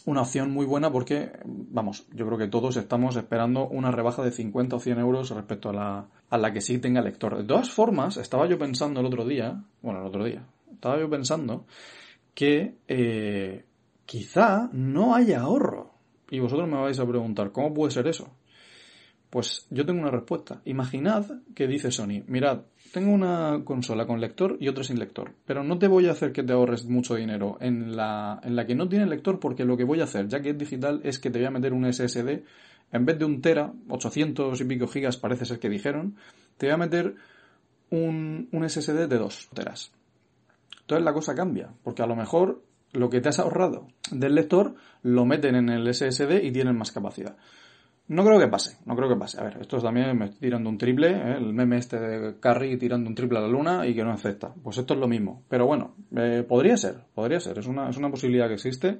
una 0.05 0.23
opción 0.23 0.53
muy 0.53 0.65
buena 0.65 0.93
porque, 0.93 1.33
vamos, 1.45 2.07
yo 2.13 2.25
creo 2.25 2.39
que 2.39 2.47
todos 2.47 2.77
estamos 2.77 3.17
esperando 3.17 3.67
una 3.67 3.91
rebaja 3.91 4.23
de 4.23 4.31
50 4.31 4.77
o 4.77 4.81
100 4.81 5.01
euros 5.01 5.31
respecto 5.31 5.71
a 5.71 5.73
la, 5.73 6.07
a 6.31 6.39
la 6.39 6.53
que 6.53 6.61
sí 6.61 6.79
tenga 6.79 7.03
lector. 7.03 7.37
De 7.37 7.45
todas 7.45 7.69
formas, 7.69 8.17
estaba 8.17 8.47
yo 8.47 8.59
pensando 8.59 9.01
el 9.01 9.07
otro 9.07 9.27
día, 9.27 9.65
bueno, 9.83 10.01
el 10.01 10.07
otro 10.07 10.25
día, 10.25 10.47
estaba 10.73 10.99
yo 10.99 11.09
pensando 11.09 11.67
que 12.35 12.77
eh, 12.87 13.65
quizá 14.07 14.69
no 14.73 15.15
haya 15.15 15.41
ahorro. 15.41 15.93
Y 16.31 16.41
vosotros 16.41 16.69
me 16.69 16.81
vais 16.81 16.99
a 16.99 17.07
preguntar, 17.07 17.53
¿cómo 17.53 17.75
puede 17.75 17.91
ser 17.91 18.07
eso? 18.07 18.31
Pues 19.31 19.67
yo 19.71 19.85
tengo 19.85 20.01
una 20.01 20.11
respuesta. 20.11 20.63
Imaginad 20.65 21.27
que 21.55 21.67
dice 21.67 21.91
Sony, 21.91 22.23
mirad, 22.27 22.63
tengo 22.93 23.13
una 23.13 23.63
consola 23.65 24.07
con 24.07 24.21
lector 24.21 24.57
y 24.59 24.69
otra 24.69 24.85
sin 24.85 24.99
lector, 24.99 25.35
pero 25.45 25.63
no 25.63 25.79
te 25.79 25.87
voy 25.87 26.07
a 26.07 26.13
hacer 26.13 26.33
que 26.33 26.43
te 26.43 26.55
ahorres 26.55 26.87
mucho 26.87 27.15
dinero 27.15 27.59
en 27.61 27.95
la, 27.95 28.41
en 28.43 28.57
la 28.57 28.67
que 28.67 28.75
no 28.75 28.89
tiene 28.89 29.07
lector 29.07 29.39
porque 29.39 29.67
lo 29.67 29.77
que 29.77 29.85
voy 29.85 30.01
a 30.01 30.05
hacer, 30.05 30.29
ya 30.29 30.41
que 30.41 30.51
es 30.51 30.59
digital, 30.59 31.01
es 31.05 31.19
que 31.19 31.31
te 31.31 31.39
voy 31.39 31.47
a 31.47 31.51
meter 31.51 31.75
un 31.75 31.93
SSD, 31.93 32.43
en 32.93 33.05
vez 33.05 33.19
de 33.19 33.27
un 33.27 33.43
tera, 33.43 33.73
800 33.89 34.59
y 34.59 34.65
pico 34.65 34.87
gigas 34.87 35.19
parece 35.19 35.45
ser 35.45 35.59
que 35.59 35.69
dijeron, 35.69 36.17
te 36.57 36.67
voy 36.67 36.75
a 36.75 36.79
meter 36.79 37.15
un, 37.91 38.49
un 38.51 38.69
SSD 38.69 39.07
de 39.09 39.19
2 39.19 39.51
teras. 39.53 39.93
Entonces 40.89 41.05
la 41.05 41.13
cosa 41.13 41.35
cambia, 41.35 41.69
porque 41.85 42.03
a 42.03 42.07
lo 42.07 42.17
mejor 42.17 42.63
lo 42.95 43.11
que 43.11 43.21
te 43.21 43.29
has 43.29 43.39
ahorrado 43.39 43.89
del 44.11 44.35
lector 44.35 44.75
lo 45.03 45.27
meten 45.27 45.55
en 45.55 45.69
el 45.69 45.93
SSD 45.93 46.43
y 46.43 46.51
tienen 46.51 46.79
más 46.79 46.93
capacidad. 46.93 47.37
No 48.07 48.25
creo 48.25 48.39
que 48.39 48.49
pase, 48.49 48.79
no 48.87 48.97
creo 48.97 49.07
que 49.11 49.17
pase. 49.17 49.39
A 49.39 49.45
ver, 49.45 49.59
esto 49.61 49.77
es 49.77 49.83
también 49.83 50.17
me 50.17 50.25
estoy 50.25 50.41
tirando 50.41 50.71
un 50.71 50.79
triple, 50.79 51.11
¿eh? 51.11 51.35
el 51.37 51.53
meme 51.53 51.77
este 51.77 52.01
de 52.01 52.41
Carrie 52.41 52.79
tirando 52.79 53.07
un 53.07 53.15
triple 53.15 53.37
a 53.37 53.43
la 53.43 53.49
luna 53.49 53.87
y 53.87 53.95
que 53.95 54.03
no 54.03 54.13
acepta. 54.13 54.55
Pues 54.63 54.79
esto 54.79 54.95
es 54.95 55.01
lo 55.01 55.09
mismo. 55.09 55.43
Pero 55.51 55.67
bueno, 55.67 55.95
eh, 56.17 56.43
podría 56.49 56.79
ser, 56.79 57.05
podría 57.15 57.39
ser. 57.39 57.59
Es 57.59 57.67
una, 57.67 57.91
es 57.91 57.99
una 57.99 58.11
posibilidad 58.11 58.49
que 58.49 58.55
existe. 58.55 58.99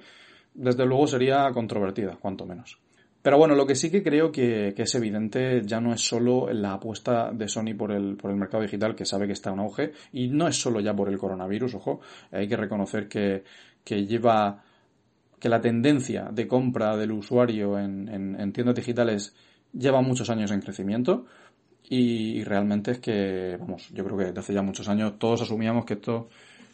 Desde 0.53 0.85
luego 0.85 1.07
sería 1.07 1.51
controvertida, 1.55 2.19
cuanto 2.21 2.45
menos. 2.45 2.79
Pero 3.21 3.37
bueno, 3.37 3.55
lo 3.55 3.67
que 3.67 3.75
sí 3.75 3.91
que 3.91 4.03
creo 4.03 4.31
que, 4.31 4.73
que, 4.77 4.83
es 4.83 4.95
evidente 4.95 5.63
ya 5.65 5.81
no 5.81 5.93
es 5.93 6.01
solo 6.01 6.53
la 6.53 6.75
apuesta 6.75 7.31
de 7.33 7.49
Sony 7.49 7.75
por 7.77 7.93
el, 7.93 8.17
por 8.17 8.31
el 8.31 8.37
mercado 8.37 8.63
digital, 8.63 8.95
que 8.95 9.05
sabe 9.05 9.27
que 9.27 9.33
está 9.33 9.51
en 9.51 9.59
auge, 9.59 9.93
y 10.13 10.29
no 10.29 10.47
es 10.47 10.57
solo 10.57 10.81
ya 10.81 10.95
por 10.95 11.09
el 11.09 11.19
coronavirus, 11.19 11.75
ojo, 11.75 12.01
hay 12.31 12.47
que 12.47 12.57
reconocer 12.57 13.09
que, 13.09 13.43
que 13.85 14.07
lleva 14.07 14.63
que 15.39 15.49
la 15.49 15.61
tendencia 15.61 16.29
de 16.33 16.47
compra 16.47 16.97
del 16.97 17.13
usuario 17.13 17.79
en, 17.79 18.53
tiendas 18.53 18.75
digitales 18.75 19.35
lleva 19.73 20.01
muchos 20.01 20.29
años 20.31 20.51
en 20.51 20.61
crecimiento 20.61 21.27
y, 21.91 22.43
realmente 22.45 22.93
es 22.93 22.99
que, 22.99 23.57
vamos, 23.59 23.89
yo 23.95 24.05
creo 24.05 24.19
que 24.19 24.25
desde 24.25 24.41
hace 24.41 24.53
ya 24.53 24.63
muchos 24.63 24.89
años 24.89 25.19
todos 25.19 25.43
asumíamos 25.43 25.85
que 25.87 25.95
esto 25.95 26.29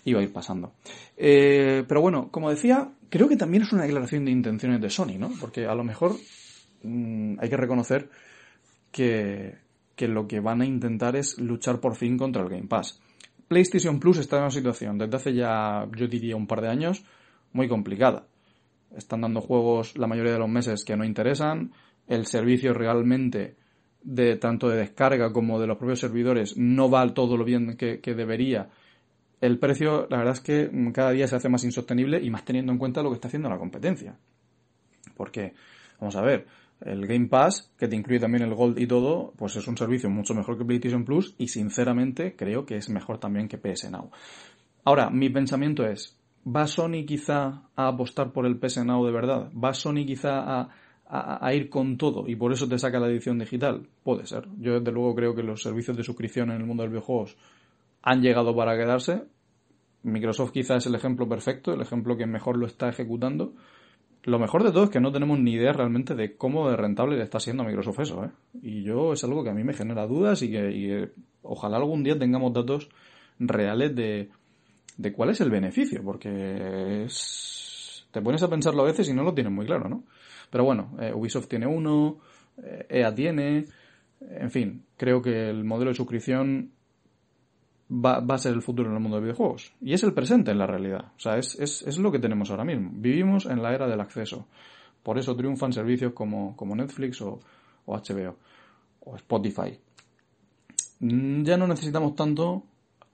iba 0.05 0.21
a 0.21 0.23
ir 0.23 0.33
pasando. 0.33 0.73
Eh, 1.17 1.85
pero 1.87 2.01
bueno, 2.01 2.31
como 2.33 2.51
decía, 2.51 2.91
creo 3.17 3.29
que 3.29 3.37
también 3.37 3.63
es 3.63 3.73
una 3.73 3.85
declaración 3.85 4.25
de 4.25 4.33
intenciones 4.33 4.81
de 4.81 4.91
Sony, 4.91 5.19
¿no? 5.19 5.31
Porque 5.41 5.67
a 5.67 5.75
lo 5.75 5.85
mejor 5.85 6.17
mm, 6.83 7.39
hay 7.39 7.49
que 7.49 7.57
reconocer 7.57 8.11
que, 8.91 9.55
que 9.95 10.09
lo 10.09 10.27
que 10.27 10.41
van 10.41 10.61
a 10.63 10.67
intentar 10.67 11.15
es 11.15 11.39
luchar 11.39 11.81
por 11.81 11.95
fin 11.95 12.19
contra 12.19 12.43
el 12.43 12.49
Game 12.49 12.67
Pass. 12.67 13.01
PlayStation 13.47 14.01
Plus 14.01 14.19
está 14.19 14.37
en 14.37 14.43
una 14.43 14.51
situación 14.51 14.99
desde 14.99 15.17
hace 15.17 15.33
ya, 15.33 15.87
yo 15.97 16.09
diría, 16.09 16.35
un 16.35 16.49
par 16.49 16.61
de 16.61 16.69
años 16.69 17.05
muy 17.53 17.69
complicada 17.69 18.27
están 18.97 19.21
dando 19.21 19.41
juegos 19.41 19.97
la 19.97 20.07
mayoría 20.07 20.33
de 20.33 20.39
los 20.39 20.49
meses 20.49 20.85
que 20.85 20.97
no 20.97 21.05
interesan, 21.05 21.73
el 22.07 22.27
servicio 22.27 22.75
realmente 22.75 23.57
de 24.03 24.37
tanto 24.37 24.69
de 24.69 24.77
descarga 24.77 25.33
como 25.33 25.59
de 25.59 25.67
los 25.67 25.79
propios 25.79 26.01
servidores 26.01 26.57
no 26.57 26.91
va 26.91 27.15
todo 27.15 27.37
lo 27.37 27.45
bien 27.45 27.77
que, 27.77 28.15
debería. 28.15 28.69
El 29.45 29.59
precio, 29.59 30.07
la 30.09 30.17
verdad 30.17 30.33
es 30.33 30.41
que 30.41 30.71
cada 30.95 31.11
día 31.11 31.29
se 31.29 31.37
hace 31.37 31.51
más 31.51 31.63
insostenible 31.65 32.19
y 32.19 32.31
más 32.31 32.47
teniendo 32.47 32.73
en 32.73 32.79
cuenta 32.79 33.03
lo 33.03 33.11
que 33.11 33.17
está 33.17 33.29
haciendo 33.29 33.51
la 33.51 33.59
competencia. 33.59 34.17
Porque, 35.15 35.53
vamos 36.01 36.17
a 36.17 36.23
ver, 36.23 36.47
el 36.81 37.07
Game 37.07 37.27
Pass, 37.27 37.71
que 37.77 37.87
te 37.87 37.95
incluye 37.95 38.19
también 38.19 38.43
el 38.45 38.55
Gold 38.55 38.79
y 38.79 38.87
todo, 38.87 39.35
pues 39.37 39.55
es 39.57 39.69
un 39.69 39.77
servicio 39.77 40.09
mucho 40.09 40.33
mejor 40.33 40.57
que 40.57 40.65
PlayStation 40.65 41.05
Plus 41.05 41.35
y 41.37 41.49
sinceramente 41.49 42.35
creo 42.35 42.65
que 42.65 42.77
es 42.77 42.89
mejor 42.89 43.19
también 43.19 43.47
que 43.47 43.59
PS 43.59 43.91
Now. 43.91 44.11
Ahora, 44.83 45.11
mi 45.11 45.29
pensamiento 45.29 45.85
es, 45.85 46.19
¿Va 46.47 46.67
Sony 46.67 47.05
quizá 47.07 47.65
a 47.77 47.89
apostar 47.89 48.33
por 48.33 48.47
el 48.47 48.57
PS 48.57 48.83
Now 48.87 49.05
de 49.05 49.13
verdad? 49.13 49.51
¿Va 49.53 49.75
Sony 49.75 50.07
quizá 50.07 50.41
a, 50.41 50.71
a, 51.07 51.53
ir 51.53 51.69
con 51.69 51.99
todo 51.99 52.27
y 52.27 52.35
por 52.35 52.51
eso 52.51 52.67
te 52.67 52.79
saca 52.79 52.99
la 52.99 53.09
edición 53.09 53.39
digital? 53.39 53.87
Puede 54.03 54.27
ser. 54.27 54.49
Yo 54.59 54.81
desde 54.81 54.91
luego 54.91 55.15
creo 55.15 55.35
que 55.35 55.43
los 55.43 55.63
servicios 55.63 55.99
de 55.99 56.03
suscripción 56.03 56.51
en 56.51 56.63
el 56.63 56.67
mundo 56.67 56.83
de 56.83 56.87
los 56.87 56.93
videojuegos 56.95 57.37
han 58.05 58.21
llegado 58.21 58.55
para 58.55 58.77
quedarse. 58.77 59.25
Microsoft 60.05 60.53
quizá 60.53 60.77
es 60.77 60.87
el 60.87 60.95
ejemplo 60.95 61.29
perfecto, 61.29 61.73
el 61.73 61.81
ejemplo 61.81 62.17
que 62.17 62.27
mejor 62.27 62.57
lo 62.57 62.67
está 62.67 62.89
ejecutando. 62.89 63.55
Lo 64.23 64.39
mejor 64.39 64.63
de 64.63 64.71
todo 64.71 64.85
es 64.85 64.91
que 64.91 65.01
no 65.01 65.13
tenemos 65.13 65.39
ni 65.39 65.53
idea 65.53 65.73
realmente 65.73 66.15
de 66.15 66.37
cómo 66.37 66.71
de 66.71 66.77
rentable 66.77 67.17
le 67.17 67.25
está 67.25 67.41
siendo 67.41 67.63
a 67.63 67.67
Microsoft 67.67 68.01
eso, 68.01 68.25
¿eh? 68.25 68.31
Y 68.63 68.83
yo 68.83 69.13
es 69.13 69.25
algo 69.25 69.43
que 69.45 69.51
a 69.51 69.55
mí 69.55 69.65
me 69.65 69.75
genera 69.75 70.07
dudas 70.07 70.43
y 70.43 70.51
que 70.51 70.71
y, 70.71 71.11
ojalá 71.43 71.77
algún 71.77 72.03
día 72.03 72.19
tengamos 72.19 72.53
datos 72.53 72.89
reales 73.39 73.95
de, 73.95 74.31
de 74.97 75.13
cuál 75.13 75.31
es 75.31 75.41
el 75.41 75.51
beneficio, 75.51 76.03
porque 76.03 77.07
te 78.11 78.23
pones 78.23 78.43
a 78.43 78.49
pensarlo 78.49 78.83
a 78.83 78.87
veces 78.87 79.09
y 79.09 79.13
no 79.13 79.25
lo 79.25 79.35
tienes 79.35 79.53
muy 79.53 79.67
claro, 79.67 79.89
¿no? 79.89 80.05
Pero 80.51 80.65
bueno, 80.65 80.97
eh, 81.01 81.13
Ubisoft 81.13 81.49
tiene 81.49 81.67
uno, 81.67 82.19
EA 82.89 83.09
e 83.09 83.13
tiene, 83.13 83.65
en 84.21 84.51
fin, 84.51 84.85
creo 84.97 85.21
que 85.21 85.51
el 85.51 85.65
modelo 85.65 85.91
de 85.91 85.97
suscripción 85.97 86.71
va, 87.91 88.19
a 88.19 88.39
ser 88.39 88.55
el 88.55 88.63
futuro 88.63 88.89
en 88.89 88.97
el 88.97 89.03
mundo 89.03 89.17
de 89.17 89.25
videojuegos. 89.25 89.73
Y 89.81 89.93
es 89.93 90.03
el 90.03 90.13
presente 90.13 90.51
en 90.51 90.59
la 90.59 90.67
realidad. 90.67 91.13
O 91.17 91.21
sea, 91.21 91.37
es, 91.37 91.59
es, 91.59 91.83
es, 91.83 91.99
lo 91.99 92.11
que 92.13 92.19
tenemos 92.19 92.51
ahora 92.51 92.65
mismo. 92.65 92.91
Vivimos 92.93 93.47
en 93.47 93.63
la 93.63 93.75
era 93.75 93.87
del 93.87 94.01
acceso. 94.01 94.47
Por 95.03 95.19
eso 95.19 95.37
triunfan 95.37 95.73
servicios 95.73 96.13
como, 96.13 96.57
como 96.57 96.75
Netflix 96.75 97.21
o, 97.23 97.41
o 97.87 97.97
HBO 97.97 98.37
o 99.01 99.17
Spotify. 99.17 99.79
Mm, 101.01 101.43
ya 101.43 101.57
no 101.57 101.67
necesitamos 101.67 102.15
tanto 102.15 102.65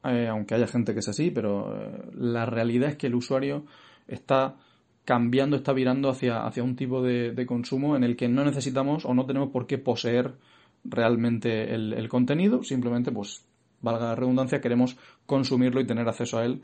eh, 0.04 0.28
aunque 0.28 0.54
haya 0.54 0.66
gente 0.66 0.94
que 0.94 1.00
es 1.00 1.08
así, 1.08 1.30
pero 1.30 1.76
eh, 1.76 2.02
la 2.14 2.46
realidad 2.46 2.90
es 2.90 2.96
que 2.96 3.08
el 3.08 3.14
usuario 3.14 3.64
está 4.08 4.56
cambiando, 5.04 5.56
está 5.56 5.72
virando 5.72 6.08
hacia, 6.08 6.46
hacia 6.46 6.62
un 6.62 6.76
tipo 6.76 7.02
de, 7.02 7.44
consumo 7.46 7.96
en 7.96 8.04
el 8.04 8.16
que 8.16 8.28
no 8.28 8.44
necesitamos 8.44 9.04
o 9.04 9.12
no 9.14 9.26
tenemos 9.26 9.50
por 9.50 9.66
qué 9.66 9.76
poseer 9.76 10.34
realmente 10.84 11.74
el, 11.74 12.08
contenido, 12.08 12.62
simplemente, 12.62 13.12
pues, 13.12 13.44
valga 13.80 14.06
la 14.06 14.14
redundancia, 14.14 14.60
queremos 14.60 14.96
consumirlo 15.26 15.80
y 15.80 15.86
tener 15.86 16.08
acceso 16.08 16.38
a 16.38 16.44
él, 16.44 16.62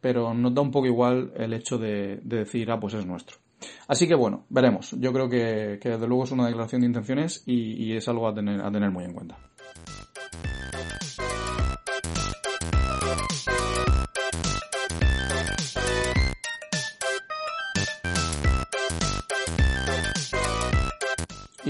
pero 0.00 0.34
nos 0.34 0.54
da 0.54 0.62
un 0.62 0.70
poco 0.70 0.86
igual 0.86 1.32
el 1.36 1.52
hecho 1.52 1.78
de, 1.78 2.20
decir, 2.22 2.70
ah, 2.70 2.80
pues 2.80 2.94
es 2.94 3.06
nuestro. 3.06 3.38
Así 3.86 4.08
que 4.08 4.14
bueno, 4.14 4.44
veremos. 4.48 4.90
Yo 4.98 5.12
creo 5.12 5.28
que, 5.28 5.78
desde 5.82 6.08
luego 6.08 6.24
es 6.24 6.32
una 6.32 6.46
declaración 6.46 6.80
de 6.80 6.88
intenciones 6.88 7.44
y, 7.46 7.84
y 7.84 7.96
es 7.96 8.08
algo 8.08 8.26
a 8.26 8.34
tener, 8.34 8.60
a 8.60 8.70
tener 8.70 8.90
muy 8.90 9.04
en 9.04 9.12
cuenta. 9.12 9.38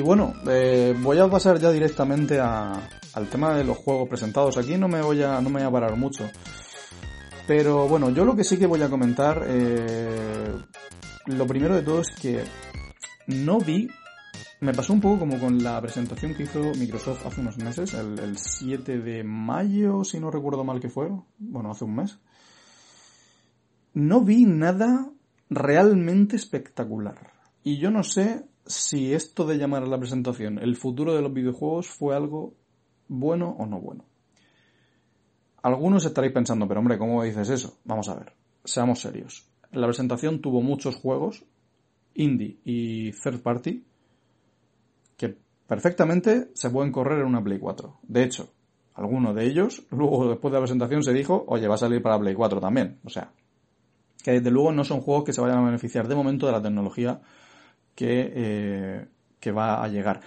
Y 0.03 0.05
bueno, 0.05 0.35
eh, 0.49 0.97
voy 1.01 1.21
a 1.21 1.31
pasar 1.31 1.61
ya 1.61 1.71
directamente 1.71 2.41
al 2.41 3.29
tema 3.31 3.55
de 3.55 3.63
los 3.63 3.79
juegos 3.79 4.09
presentados. 4.09 4.59
Aquí 4.59 4.77
no 4.77 4.89
me 4.89 5.01
voy 5.01 5.23
a, 5.23 5.41
no 5.41 5.49
me 5.49 5.61
voy 5.61 5.69
a 5.69 5.71
parar 5.71 5.97
mucho. 5.97 6.29
Pero 7.47 7.87
bueno, 7.87 8.11
yo 8.11 8.25
lo 8.25 8.35
que 8.35 8.43
sí 8.43 8.59
que 8.59 8.67
voy 8.67 8.83
a 8.83 8.91
comentar, 8.91 9.45
eh, 9.47 10.57
lo 11.27 11.47
primero 11.47 11.77
de 11.77 11.83
todo 11.83 12.01
es 12.01 12.11
que 12.21 12.43
no 13.29 13.61
vi, 13.61 13.89
me 14.59 14.75
pasó 14.75 14.93
un 14.93 15.01
poco 15.01 15.21
como 15.21 15.39
con 15.39 15.63
la 15.63 15.81
presentación 15.81 16.35
que 16.35 16.43
hizo 16.43 16.73
Microsoft 16.77 17.25
hace 17.25 17.41
unos 17.41 17.59
meses, 17.59 17.95
el, 17.95 18.19
el 18.19 18.37
7 18.39 18.99
de 18.99 19.23
mayo, 19.23 20.03
si 20.03 20.19
no 20.19 20.33
recuerdo 20.33 20.65
mal 20.65 20.81
que 20.81 20.89
fue, 20.89 21.11
bueno, 21.39 21.71
hace 21.71 21.85
un 21.85 21.95
mes. 21.95 22.19
No 23.95 24.23
vi 24.23 24.47
nada 24.47 25.09
realmente 25.49 26.35
espectacular. 26.35 27.35
Y 27.63 27.79
yo 27.79 27.93
no 27.93 28.03
sé 28.03 28.47
si 28.67 29.13
esto 29.13 29.47
de 29.47 29.59
llamar 29.59 29.83
a 29.83 29.87
la 29.87 29.99
presentación 29.99 30.59
el 30.59 30.77
futuro 30.77 31.15
de 31.15 31.23
los 31.23 31.33
videojuegos 31.33 31.89
fue 31.89 32.15
algo 32.15 32.55
bueno 33.09 33.57
o 33.59 33.67
no 33.67 33.81
bueno. 33.81 34.05
Algunos 35.63 36.05
estaréis 36.05 36.33
pensando, 36.33 36.67
pero 36.67 36.81
hombre, 36.81 36.99
¿cómo 36.99 37.23
dices 37.23 37.49
eso? 37.49 37.79
Vamos 37.85 38.09
a 38.09 38.17
ver, 38.17 38.33
seamos 38.65 39.01
serios. 39.01 39.49
La 39.71 39.87
presentación 39.87 40.41
tuvo 40.41 40.61
muchos 40.61 40.97
juegos, 40.97 41.45
indie 42.15 42.59
y 42.65 43.13
third 43.13 43.43
party, 43.43 43.85
que 45.17 45.37
perfectamente 45.67 46.51
se 46.55 46.71
pueden 46.71 46.91
correr 46.91 47.21
en 47.21 47.27
una 47.27 47.43
Play 47.43 47.59
4. 47.59 48.01
De 48.03 48.25
hecho, 48.25 48.53
alguno 48.95 49.33
de 49.35 49.47
ellos, 49.47 49.87
luego 49.91 50.29
después 50.29 50.51
de 50.51 50.59
la 50.59 50.63
presentación 50.63 51.03
se 51.03 51.13
dijo, 51.13 51.45
oye, 51.47 51.69
va 51.69 51.77
a 51.77 51.79
salir 51.79 52.03
para 52.03 52.19
Play 52.19 52.35
4 52.35 52.61
también. 52.61 52.99
O 53.05 53.11
sea, 53.11 53.33
que 54.23 54.33
desde 54.33 54.51
luego 54.51 54.73
no 54.73 54.85
son 54.85 55.01
juegos 55.01 55.25
que 55.25 55.33
se 55.33 55.41
vayan 55.41 55.59
a 55.59 55.65
beneficiar 55.65 56.09
de 56.09 56.15
momento 56.15 56.47
de 56.47 56.53
la 56.53 56.63
tecnología 56.63 57.21
que, 57.95 58.33
eh, 58.35 59.07
que 59.41 59.53
va 59.53 59.83
a 59.83 59.89
llegar. 59.89 60.21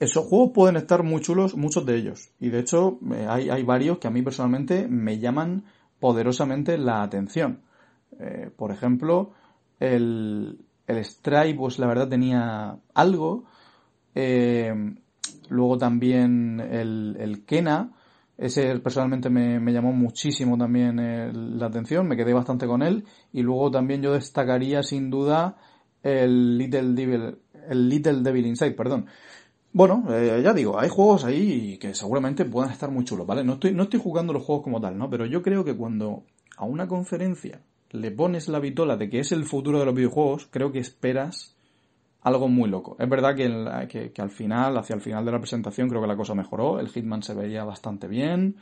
Esos 0.00 0.26
juegos 0.26 0.52
pueden 0.54 0.76
estar 0.76 1.02
muy 1.02 1.20
chulos, 1.20 1.56
muchos 1.56 1.84
de 1.84 1.96
ellos. 1.96 2.30
Y 2.38 2.50
de 2.50 2.60
hecho, 2.60 3.00
eh, 3.12 3.26
hay, 3.28 3.50
hay, 3.50 3.64
varios 3.64 3.98
que 3.98 4.06
a 4.06 4.10
mí 4.10 4.22
personalmente 4.22 4.86
me 4.86 5.18
llaman 5.18 5.64
poderosamente 5.98 6.78
la 6.78 7.02
atención. 7.02 7.62
Eh, 8.20 8.50
por 8.56 8.70
ejemplo, 8.70 9.32
el, 9.80 10.64
el 10.86 11.04
Stray, 11.04 11.54
pues 11.54 11.80
la 11.80 11.88
verdad 11.88 12.08
tenía 12.08 12.78
algo. 12.94 13.46
Eh, 14.14 14.72
luego 15.48 15.78
también 15.78 16.60
el, 16.60 17.16
el 17.18 17.44
Kena, 17.44 17.92
ese 18.36 18.78
personalmente 18.78 19.30
me, 19.30 19.58
me 19.58 19.72
llamó 19.72 19.92
muchísimo 19.92 20.56
también 20.56 21.58
la 21.58 21.66
atención, 21.66 22.06
me 22.06 22.16
quedé 22.16 22.32
bastante 22.32 22.68
con 22.68 22.82
él. 22.82 23.04
Y 23.32 23.42
luego 23.42 23.68
también 23.72 24.00
yo 24.00 24.12
destacaría 24.12 24.84
sin 24.84 25.10
duda 25.10 25.56
el 26.02 26.58
Little 26.58 26.92
Devil, 26.94 27.38
el 27.68 27.88
Little 27.88 28.20
Devil 28.20 28.46
Inside, 28.46 28.72
perdón. 28.72 29.06
Bueno, 29.72 30.04
eh, 30.10 30.40
ya 30.42 30.52
digo, 30.54 30.78
hay 30.78 30.88
juegos 30.88 31.24
ahí 31.24 31.78
que 31.78 31.94
seguramente 31.94 32.44
puedan 32.44 32.70
estar 32.70 32.90
muy 32.90 33.04
chulos, 33.04 33.26
¿vale? 33.26 33.44
No 33.44 33.54
estoy, 33.54 33.72
no 33.72 33.84
estoy 33.84 34.00
jugando 34.00 34.32
los 34.32 34.42
juegos 34.42 34.64
como 34.64 34.80
tal, 34.80 34.96
¿no? 34.96 35.10
Pero 35.10 35.26
yo 35.26 35.42
creo 35.42 35.64
que 35.64 35.76
cuando 35.76 36.24
a 36.56 36.64
una 36.64 36.88
conferencia 36.88 37.60
le 37.90 38.10
pones 38.10 38.48
la 38.48 38.60
vitola 38.60 38.96
de 38.96 39.08
que 39.08 39.20
es 39.20 39.32
el 39.32 39.44
futuro 39.44 39.78
de 39.78 39.86
los 39.86 39.94
videojuegos, 39.94 40.48
creo 40.50 40.72
que 40.72 40.78
esperas 40.78 41.54
algo 42.22 42.48
muy 42.48 42.68
loco. 42.68 42.96
Es 42.98 43.08
verdad 43.08 43.34
que, 43.36 44.10
que, 44.12 44.22
al 44.22 44.30
final, 44.30 44.76
hacia 44.76 44.94
el 44.94 45.00
final 45.00 45.24
de 45.24 45.32
la 45.32 45.38
presentación, 45.38 45.88
creo 45.88 46.00
que 46.00 46.08
la 46.08 46.16
cosa 46.16 46.34
mejoró. 46.34 46.80
El 46.80 46.88
Hitman 46.88 47.22
se 47.22 47.34
veía 47.34 47.64
bastante 47.64 48.08
bien. 48.08 48.56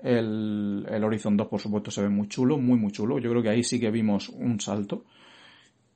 El, 0.00 0.86
el 0.88 1.04
Horizon 1.04 1.36
2, 1.36 1.48
por 1.48 1.60
supuesto, 1.60 1.90
se 1.90 2.02
ve 2.02 2.08
muy 2.08 2.28
chulo, 2.28 2.58
muy, 2.58 2.78
muy 2.78 2.92
chulo. 2.92 3.18
Yo 3.18 3.30
creo 3.30 3.42
que 3.42 3.48
ahí 3.48 3.64
sí 3.64 3.80
que 3.80 3.90
vimos 3.90 4.28
un 4.28 4.60
salto. 4.60 5.04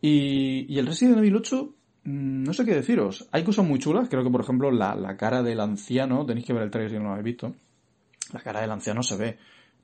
Y, 0.02 0.66
y 0.68 0.78
el 0.80 0.87
Resident 0.87 1.18
Evil 1.18 1.37
8, 1.37 1.75
mm, 2.04 2.42
no 2.42 2.52
sé 2.52 2.64
qué 2.64 2.75
deciros. 2.75 3.28
Hay 3.30 3.44
cosas 3.44 3.64
muy 3.64 3.78
chulas. 3.78 4.09
Creo 4.09 4.25
que, 4.25 4.30
por 4.30 4.40
ejemplo, 4.40 4.71
la, 4.71 4.97
la 4.97 5.16
cara 5.16 5.42
del 5.42 5.61
anciano, 5.61 6.26
tenéis 6.26 6.44
que 6.44 6.52
ver 6.52 6.64
el 6.64 6.71
trailer 6.71 6.90
si 6.90 6.99
no 6.99 7.04
lo 7.04 7.11
habéis 7.11 7.25
visto. 7.25 7.54
La 8.32 8.40
cara 8.40 8.61
del 8.61 8.73
anciano 8.73 9.02
se 9.04 9.16
ve 9.16 9.38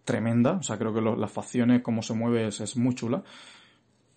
tremenda. 0.04 0.54
O 0.54 0.62
sea, 0.62 0.76
creo 0.76 0.92
que 0.92 1.00
las 1.00 1.30
facciones, 1.30 1.82
cómo 1.82 2.02
se 2.02 2.14
mueve, 2.14 2.48
es, 2.48 2.76
muy 2.76 2.96
chula. 2.96 3.22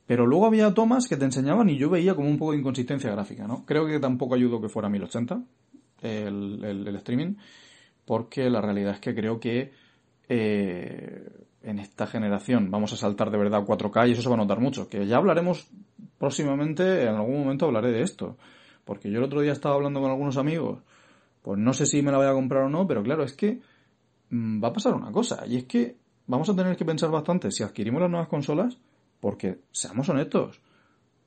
Pero 0.07 0.25
luego 0.25 0.47
había 0.47 0.73
tomas 0.73 1.07
que 1.07 1.17
te 1.17 1.25
enseñaban 1.25 1.69
y 1.69 1.77
yo 1.77 1.89
veía 1.89 2.15
como 2.15 2.27
un 2.27 2.37
poco 2.37 2.53
de 2.53 2.57
inconsistencia 2.57 3.11
gráfica, 3.11 3.47
¿no? 3.47 3.63
Creo 3.65 3.85
que 3.85 3.99
tampoco 3.99 4.33
ayudó 4.33 4.59
que 4.59 4.69
fuera 4.69 4.89
1080 4.89 5.43
el, 6.01 6.63
el, 6.63 6.95
streaming, 6.95 7.35
porque 8.03 8.49
la 8.49 8.59
realidad 8.59 8.95
es 8.95 8.99
que 8.99 9.13
creo 9.13 9.39
que 9.39 9.71
eh, 10.27 11.29
en 11.63 11.79
esta 11.79 12.07
generación 12.07 12.71
vamos 12.71 12.93
a 12.93 12.97
saltar 12.97 13.31
de 13.31 13.37
verdad 13.37 13.61
a 13.61 13.65
4K 13.65 14.09
y 14.09 14.11
eso 14.13 14.21
se 14.21 14.29
va 14.29 14.35
a 14.35 14.39
notar 14.39 14.59
mucho. 14.59 14.87
Que 14.87 15.05
ya 15.05 15.17
hablaremos 15.17 15.67
próximamente, 16.17 17.03
en 17.03 17.15
algún 17.15 17.39
momento 17.39 17.65
hablaré 17.65 17.91
de 17.91 18.01
esto. 18.01 18.37
Porque 18.85 19.11
yo 19.11 19.19
el 19.19 19.25
otro 19.25 19.41
día 19.41 19.51
estaba 19.51 19.75
hablando 19.75 20.01
con 20.01 20.09
algunos 20.09 20.37
amigos, 20.37 20.79
pues 21.41 21.59
no 21.59 21.73
sé 21.73 21.85
si 21.85 22.01
me 22.01 22.11
la 22.11 22.17
voy 22.17 22.27
a 22.27 22.33
comprar 22.33 22.63
o 22.63 22.69
no, 22.69 22.87
pero 22.87 23.03
claro, 23.03 23.23
es 23.23 23.33
que 23.33 23.61
mm, 24.29 24.63
va 24.63 24.69
a 24.69 24.73
pasar 24.73 24.93
una 24.93 25.11
cosa, 25.11 25.45
y 25.47 25.57
es 25.57 25.65
que 25.65 25.95
vamos 26.27 26.49
a 26.49 26.55
tener 26.55 26.75
que 26.75 26.85
pensar 26.85 27.09
bastante 27.11 27.51
si 27.51 27.63
adquirimos 27.63 28.01
las 28.01 28.09
nuevas 28.09 28.27
consolas 28.27 28.77
porque, 29.21 29.59
seamos 29.71 30.09
honestos, 30.09 30.59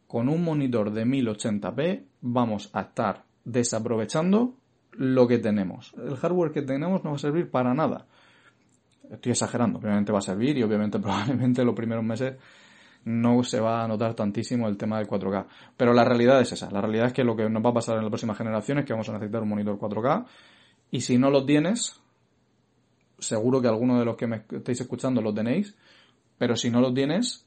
con 0.07 0.29
un 0.29 0.45
monitor 0.45 0.93
de 0.93 1.07
1080p 1.07 2.05
vamos 2.21 2.69
a 2.73 2.83
estar 2.83 3.25
desaprovechando 3.45 4.55
lo 4.93 5.27
que 5.27 5.39
tenemos. 5.39 5.95
El 5.97 6.17
hardware 6.17 6.53
que 6.53 6.63
tenemos 6.63 7.05
no 7.05 7.11
va 7.11 7.17
a 7.17 7.21
servir 7.21 7.51
para 7.51 7.73
nada. 7.73 8.07
Estoy 9.11 9.33
exagerando, 9.33 9.79
obviamente 9.79 10.13
va 10.13 10.19
a 10.19 10.23
servir 10.23 10.57
y 10.59 10.63
obviamente 10.63 10.99
probablemente 11.01 11.65
los 11.65 11.75
primeros 11.75 12.05
meses 12.05 12.35
no 13.05 13.43
se 13.45 13.61
va 13.61 13.85
a 13.85 13.89
notar 13.89 14.15
tantísimo 14.15 14.67
el 14.67 14.77
tema 14.77 14.99
del 14.99 15.07
4K. 15.07 15.47
Pero 15.77 15.93
la 15.93 16.05
realidad 16.05 16.41
es 16.41 16.53
esa. 16.53 16.71
La 16.71 16.81
realidad 16.81 17.09
es 17.09 17.13
que 17.13 17.23
lo 17.23 17.37
que 17.37 17.49
nos 17.49 17.65
va 17.65 17.71
a 17.71 17.75
pasar 17.75 17.97
en 17.97 18.03
las 18.03 18.11
próximas 18.11 18.39
generaciones 18.39 18.83
es 18.83 18.87
que 18.87 18.93
vamos 18.95 19.09
a 19.09 19.13
necesitar 19.13 19.43
un 19.43 19.49
monitor 19.51 19.79
4K 19.79 20.25
y 20.91 21.01
si 21.01 21.19
no 21.19 21.31
lo 21.31 21.45
tienes, 21.45 22.01
seguro 23.19 23.61
que 23.61 23.69
alguno 23.69 23.99
de 23.99 24.05
los 24.05 24.17
que 24.17 24.27
me 24.27 24.45
estáis 24.51 24.81
escuchando 24.81 25.21
lo 25.21 25.35
tenéis, 25.35 25.77
pero 26.39 26.57
si 26.57 26.71
no 26.71 26.81
lo 26.81 26.93
tienes, 26.95 27.47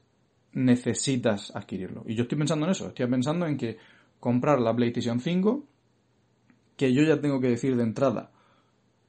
necesitas 0.52 1.54
adquirirlo. 1.54 2.04
Y 2.06 2.14
yo 2.14 2.22
estoy 2.22 2.38
pensando 2.38 2.66
en 2.66 2.72
eso, 2.72 2.88
estoy 2.88 3.06
pensando 3.06 3.46
en 3.46 3.56
que 3.56 3.78
comprar 4.20 4.60
la 4.60 4.74
PlayStation 4.74 5.20
5, 5.20 5.64
que 6.76 6.92
yo 6.92 7.02
ya 7.02 7.20
tengo 7.20 7.40
que 7.40 7.48
decir 7.48 7.76
de 7.76 7.82
entrada 7.82 8.30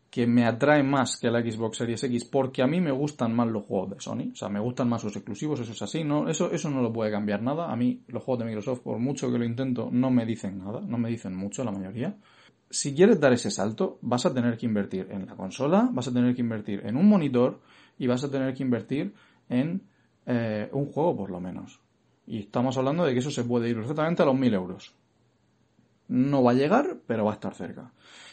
que 0.10 0.26
me 0.26 0.46
atrae 0.46 0.82
más 0.82 1.18
que 1.18 1.30
la 1.30 1.42
Xbox 1.42 1.78
Series 1.78 2.04
X 2.04 2.26
porque 2.26 2.64
a 2.64 2.68
mí 2.68 2.82
me 2.82 2.92
gustan 2.92 3.36
más 3.36 3.48
los 3.48 3.64
juegos 3.64 3.92
de 3.92 4.00
Sony, 4.00 4.32
o 4.32 4.36
sea, 4.36 4.50
me 4.50 4.60
gustan 4.60 4.90
más 4.90 5.02
sus 5.02 5.16
exclusivos, 5.16 5.60
eso 5.60 5.72
es 5.72 5.82
así, 5.82 6.04
no, 6.04 6.28
eso, 6.28 6.52
eso 6.52 6.70
no 6.70 6.82
lo 6.82 6.92
puede 6.92 7.12
cambiar 7.12 7.42
nada. 7.42 7.72
A 7.72 7.76
mí 7.76 8.04
los 8.08 8.24
juegos 8.24 8.40
de 8.40 8.46
Microsoft, 8.46 8.82
por 8.82 8.98
mucho 8.98 9.32
que 9.32 9.38
lo 9.38 9.46
intento, 9.46 9.90
no 9.92 10.10
me 10.10 10.26
dicen 10.26 10.58
nada, 10.58 10.82
no 10.82 10.98
me 10.98 11.10
dicen 11.10 11.36
mucho 11.36 11.64
la 11.64 11.72
mayoría. 11.72 12.18
Si 12.72 12.94
quieres 12.94 13.20
dar 13.20 13.34
ese 13.34 13.52
salto, 13.52 14.00
vas 14.02 14.26
a 14.26 14.34
tener 14.34 14.58
que 14.58 14.66
invertir 14.66 15.08
en 15.12 15.26
la 15.26 15.36
consola, 15.36 15.90
vas 15.92 16.08
a 16.08 16.14
tener 16.14 16.36
que 16.36 16.42
invertir 16.42 16.82
en 16.86 16.98
un 16.98 17.08
monitor 17.08 17.62
y 17.98 18.08
vas 18.08 18.24
a 18.24 18.32
tener 18.32 18.54
que 18.54 18.64
invertir 18.64 19.14
en 19.48 19.82
eh, 20.26 20.70
un 20.72 20.92
juego 20.92 21.16
por 21.18 21.32
lo 21.32 21.40
menos. 21.40 21.80
Y 22.28 22.40
estamos 22.42 22.78
hablando 22.78 23.06
de 23.06 23.14
que 23.14 23.20
eso 23.20 23.32
se 23.32 23.44
puede 23.44 23.70
ir 23.70 23.76
perfectamente 23.76 24.22
a 24.22 24.26
los 24.26 24.38
1000 24.38 24.54
euros. 24.54 24.96
No 26.10 26.44
va 26.44 26.52
a 26.52 26.56
llegar, 26.56 26.98
pero 27.08 27.26
va 27.26 27.32
a 27.32 27.36
estar 27.36 27.56
cerca. 27.56 27.92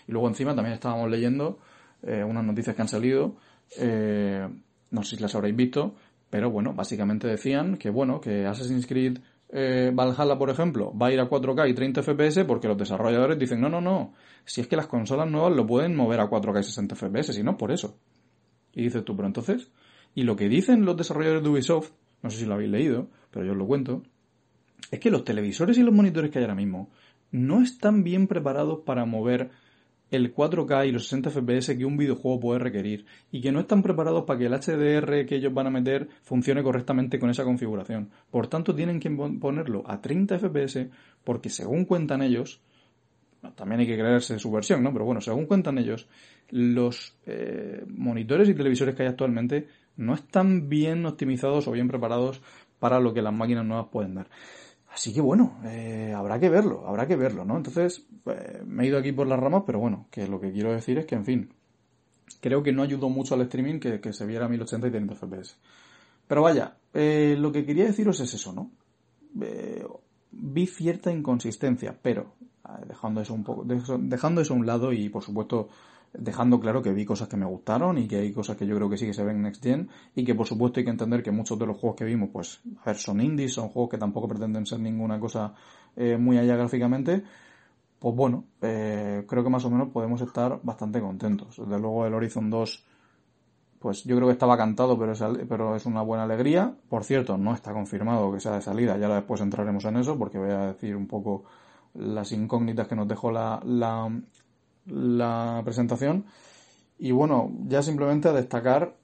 Y 0.09 0.13
luego 0.13 0.29
encima 0.29 0.55
también 0.55 0.75
estábamos 0.75 1.11
leyendo 1.11 1.59
eh, 2.03 2.25
unas 2.25 2.45
noticias 2.45 2.75
que 2.75 2.83
han 2.83 2.89
salido, 2.89 3.37
eh, 3.79 4.49
no 4.91 5.03
sé 5.03 5.17
si 5.17 5.23
las 5.23 5.35
habréis 5.35 5.55
visto, 5.55 5.95
pero 6.29 6.51
bueno, 6.51 6.75
básicamente 6.75 7.29
decían 7.29 7.77
que 7.77 7.91
bueno, 7.91 8.21
que 8.21 8.47
Assassin's 8.47 8.87
Creed 8.87 9.19
Valhalla, 9.49 10.37
por 10.37 10.51
ejemplo, 10.51 10.93
va 10.97 11.07
a 11.07 11.13
ir 11.13 11.21
a 11.21 11.29
4K 11.29 11.71
y 11.71 11.75
30 11.75 12.03
FPS 12.03 12.45
porque 12.45 12.67
los 12.67 12.77
desarrolladores 12.77 13.39
dicen, 13.39 13.61
no, 13.61 13.69
no, 13.69 13.81
no, 13.81 14.13
si 14.45 14.61
es 14.61 14.67
que 14.67 14.77
las 14.77 14.89
consolas 14.89 15.31
nuevas 15.31 15.55
lo 15.55 15.67
pueden 15.67 15.95
mover 15.95 16.21
a 16.21 16.29
4K 16.29 16.61
y 16.61 16.65
60 16.65 16.97
FPS, 16.97 17.33
si 17.33 17.43
no, 17.43 17.57
por 17.57 17.71
eso. 17.71 17.99
Y 18.73 18.83
dices 18.83 19.05
tú, 19.05 19.15
pero 19.15 19.27
entonces, 19.27 19.71
y 20.15 20.25
lo 20.25 20.37
que 20.37 20.49
dicen 20.49 20.85
los 20.85 20.97
desarrolladores 20.97 21.43
de 21.43 21.49
Ubisoft, 21.49 21.93
no 22.23 22.31
sé 22.31 22.39
si 22.39 22.47
lo 22.47 22.55
habéis 22.55 22.71
leído, 22.71 23.09
pero 23.31 23.45
yo 23.45 23.53
os 23.53 23.59
lo 23.59 23.67
cuento, 23.67 24.03
es 24.91 25.01
que 25.01 25.11
los 25.11 25.25
televisores 25.25 25.79
y 25.79 25.83
los 25.83 25.95
monitores 25.95 26.31
que 26.31 26.39
hay 26.39 26.45
ahora 26.45 26.55
mismo 26.55 26.91
no 27.31 27.63
están 27.63 28.05
bien 28.05 28.27
preparados 28.27 28.81
para 28.85 29.05
mover 29.05 29.51
el 30.11 30.35
4K 30.35 30.89
y 30.89 30.93
los 30.93 31.09
60 31.09 31.31
FPS 31.31 31.77
que 31.77 31.85
un 31.85 31.97
videojuego 31.97 32.39
puede 32.39 32.61
requerir 32.61 33.07
y 33.33 33.41
que 33.41 33.51
no 33.51 33.61
están 33.61 33.83
preparados 33.83 34.25
para 34.25 34.39
que 34.39 34.47
el 34.47 34.53
HDR 34.53 35.27
que 35.27 35.37
ellos 35.37 35.53
van 35.53 35.67
a 35.67 35.71
meter 35.71 36.09
funcione 36.23 36.63
correctamente 36.63 37.19
con 37.19 37.31
esa 37.31 37.45
configuración. 37.45 38.11
Por 38.31 38.47
tanto, 38.47 38.75
tienen 38.75 39.01
que 39.01 39.11
ponerlo 39.11 39.83
a 39.87 40.01
30 40.01 40.39
FPS 40.39 40.89
porque 41.25 41.51
según 41.51 41.85
cuentan 41.85 42.23
ellos, 42.23 42.61
también 43.55 43.81
hay 43.81 43.87
que 43.87 43.99
creerse 43.99 44.39
su 44.39 44.51
versión, 44.51 44.83
¿no? 44.83 44.93
Pero 44.93 45.05
bueno, 45.05 45.21
según 45.21 45.47
cuentan 45.47 45.79
ellos, 45.79 46.09
los 46.51 47.17
eh, 47.27 47.85
monitores 47.89 48.49
y 48.49 48.55
televisores 48.55 48.95
que 48.95 49.03
hay 49.03 49.09
actualmente 49.09 49.67
no 49.97 50.15
están 50.15 50.69
bien 50.69 51.05
optimizados 51.07 51.67
o 51.67 51.73
bien 51.73 51.89
preparados 51.89 52.43
para 52.79 53.01
lo 53.01 53.13
que 53.15 53.23
las 53.23 53.33
máquinas 53.33 53.65
nuevas 53.65 53.87
pueden 53.91 54.15
dar. 54.15 54.29
Así 54.97 55.13
que 55.13 55.21
bueno, 55.21 55.59
eh, 55.67 56.15
habrá 56.17 56.41
que 56.41 56.49
verlo, 56.49 56.89
habrá 56.89 57.07
que 57.07 57.17
verlo, 57.17 57.45
¿no? 57.45 57.59
Entonces, 57.59 58.07
eh, 58.25 58.63
me 58.65 58.83
he 58.83 58.87
ido 58.87 58.97
aquí 58.97 59.13
por 59.13 59.27
las 59.27 59.39
ramas, 59.39 59.65
pero 59.67 59.79
bueno, 59.79 60.07
que 60.11 60.27
lo 60.27 60.41
que 60.41 60.51
quiero 60.51 60.73
decir 60.73 60.97
es 60.97 61.05
que, 61.05 61.15
en 61.15 61.27
fin, 61.27 61.51
creo 62.41 62.63
que 62.63 62.73
no 62.73 62.83
ayudó 62.83 63.11
mucho 63.11 63.35
al 63.35 63.43
streaming 63.43 63.79
que, 63.79 64.01
que 64.01 64.15
se 64.15 64.25
viera 64.25 64.47
a 64.47 64.49
1080 64.49 64.87
y 64.87 64.91
30 64.91 65.15
FPS. 65.15 65.59
Pero 66.27 66.41
vaya, 66.41 66.79
eh, 66.95 67.37
lo 67.39 67.53
que 67.53 67.67
quería 67.67 67.85
deciros 67.85 68.21
es 68.21 68.33
eso, 68.33 68.55
¿no? 68.55 68.71
vi 70.33 70.67
cierta 70.67 71.13
inconsistencia, 71.13 71.95
pero 72.01 72.33
dejando 72.87 73.21
eso 73.21 73.35
un 73.35 73.45
poco, 73.45 73.65
dejando 73.67 74.41
eso 74.41 74.55
a 74.55 74.57
un 74.57 74.65
lado 74.65 74.95
y 74.95 75.11
por 75.11 75.23
supuesto 75.23 75.69
dejando 76.19 76.61
claro 76.61 76.83
que 76.83 76.93
vi 76.93 77.05
cosas 77.05 77.29
que 77.29 77.37
me 77.37 77.47
gustaron 77.47 77.99
y 77.99 78.09
que 78.09 78.17
hay 78.17 78.33
cosas 78.33 78.57
que 78.57 78.67
yo 78.67 78.77
creo 78.77 78.89
que 78.89 78.97
sí 78.97 79.07
que 79.07 79.15
se 79.15 79.25
ven 79.25 79.37
en 79.37 79.43
Next 79.43 79.63
Gen 79.63 79.89
y 80.15 80.25
que 80.25 80.35
por 80.35 80.47
supuesto 80.47 80.81
hay 80.81 80.85
que 80.85 80.91
entender 80.91 81.23
que 81.23 81.31
muchos 81.31 81.59
de 81.59 81.67
los 81.67 81.77
juegos 81.77 81.97
que 81.97 82.05
vimos, 82.05 82.31
pues, 82.33 82.61
a 82.83 82.87
ver, 82.87 82.97
son 82.97 83.21
indies, 83.21 83.55
son 83.55 83.69
juegos 83.69 83.91
que 83.91 83.99
tampoco 83.99 84.29
pretenden 84.29 84.67
ser 84.67 84.81
ninguna 84.81 85.21
cosa 85.21 85.55
eh, 85.97 86.17
muy 86.17 86.39
allá 86.39 86.57
gráficamente, 86.57 87.23
pues 87.99 88.15
bueno, 88.15 88.45
eh, 88.61 89.25
creo 89.27 89.43
que 89.43 89.51
más 89.51 89.65
o 89.65 89.71
menos 89.71 89.89
podemos 89.89 90.21
estar 90.21 90.61
bastante 90.63 91.01
contentos. 91.01 91.57
Desde 91.57 91.79
luego 91.79 92.07
el 92.07 92.15
Horizon 92.15 92.51
2, 92.51 92.85
pues 93.79 94.05
yo 94.05 94.17
creo 94.17 94.29
que 94.29 94.33
estaba 94.33 94.57
cantado, 94.57 94.99
pero 94.99 95.13
es, 95.13 95.23
pero 95.49 95.77
es 95.77 95.87
una 95.87 96.03
buena 96.03 96.25
alegría. 96.25 96.75
Por 96.89 97.05
cierto, 97.05 97.39
no 97.39 97.55
está 97.55 97.73
confirmado 97.73 98.33
que 98.33 98.41
sea 98.41 98.53
de 98.53 98.63
salida, 98.63 98.99
ya 98.99 99.09
después 99.09 99.41
entraremos 99.41 99.85
en 99.87 99.97
eso 99.97 100.19
porque 100.19 100.39
voy 100.39 100.51
a 100.51 100.73
decir 100.73 100.95
un 100.95 101.07
poco 101.07 101.45
las 101.95 102.33
incógnitas 102.33 102.87
que 102.87 102.95
nos 102.95 103.09
dejó 103.09 103.31
la, 103.31 103.61
la, 103.65 104.11
la 104.87 105.61
presentación. 105.65 106.27
Y 106.99 107.13
bueno, 107.13 107.53
ya 107.67 107.83
simplemente 107.83 108.29
a 108.29 108.33
destacar 108.33 108.97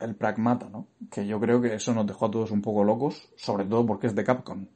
el 0.00 0.14
Pragmata, 0.14 0.68
¿no? 0.70 0.86
Que 1.10 1.26
yo 1.26 1.40
creo 1.40 1.60
que 1.60 1.74
eso 1.74 1.94
nos 1.94 2.06
dejó 2.06 2.26
a 2.26 2.30
todos 2.30 2.50
un 2.50 2.62
poco 2.62 2.84
locos, 2.84 3.28
sobre 3.36 3.64
todo 3.64 3.86
porque 3.86 4.06
es 4.06 4.14
de 4.14 4.24
Capcom. 4.24 4.66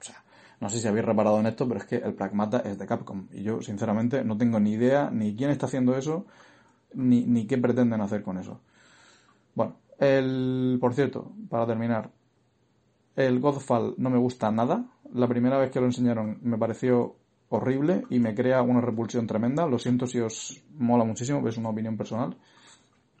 O 0.00 0.04
sea, 0.04 0.24
no 0.60 0.68
sé 0.68 0.78
si 0.78 0.88
habéis 0.88 1.04
reparado 1.04 1.38
en 1.40 1.46
esto, 1.46 1.66
pero 1.66 1.80
es 1.80 1.86
que 1.86 1.96
el 1.96 2.14
Pragmata 2.14 2.58
es 2.60 2.78
de 2.78 2.86
Capcom. 2.86 3.28
Y 3.32 3.42
yo, 3.42 3.62
sinceramente, 3.62 4.24
no 4.24 4.36
tengo 4.36 4.60
ni 4.60 4.72
idea 4.72 5.10
ni 5.10 5.34
quién 5.34 5.50
está 5.50 5.66
haciendo 5.66 5.96
eso, 5.96 6.26
ni, 6.94 7.24
ni 7.24 7.46
qué 7.46 7.58
pretenden 7.58 8.00
hacer 8.00 8.22
con 8.22 8.38
eso. 8.38 8.60
Bueno, 9.54 9.76
el, 9.98 10.78
por 10.80 10.94
cierto, 10.94 11.32
para 11.48 11.66
terminar, 11.66 12.10
el 13.14 13.40
Godfall 13.40 13.94
no 13.98 14.10
me 14.10 14.18
gusta 14.18 14.50
nada. 14.50 14.84
La 15.12 15.28
primera 15.28 15.58
vez 15.58 15.70
que 15.70 15.80
lo 15.80 15.86
enseñaron 15.86 16.38
me 16.42 16.58
pareció 16.58 17.16
horrible 17.48 18.04
y 18.10 18.18
me 18.18 18.34
crea 18.34 18.62
una 18.62 18.80
repulsión 18.80 19.26
tremenda. 19.26 19.66
Lo 19.66 19.78
siento 19.78 20.06
si 20.06 20.20
os 20.20 20.62
mola 20.74 21.04
muchísimo, 21.04 21.38
pero 21.38 21.50
es 21.50 21.58
una 21.58 21.70
opinión 21.70 21.96
personal. 21.96 22.36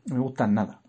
No 0.06 0.14
me 0.14 0.20
gusta 0.20 0.46
nada. 0.46 0.80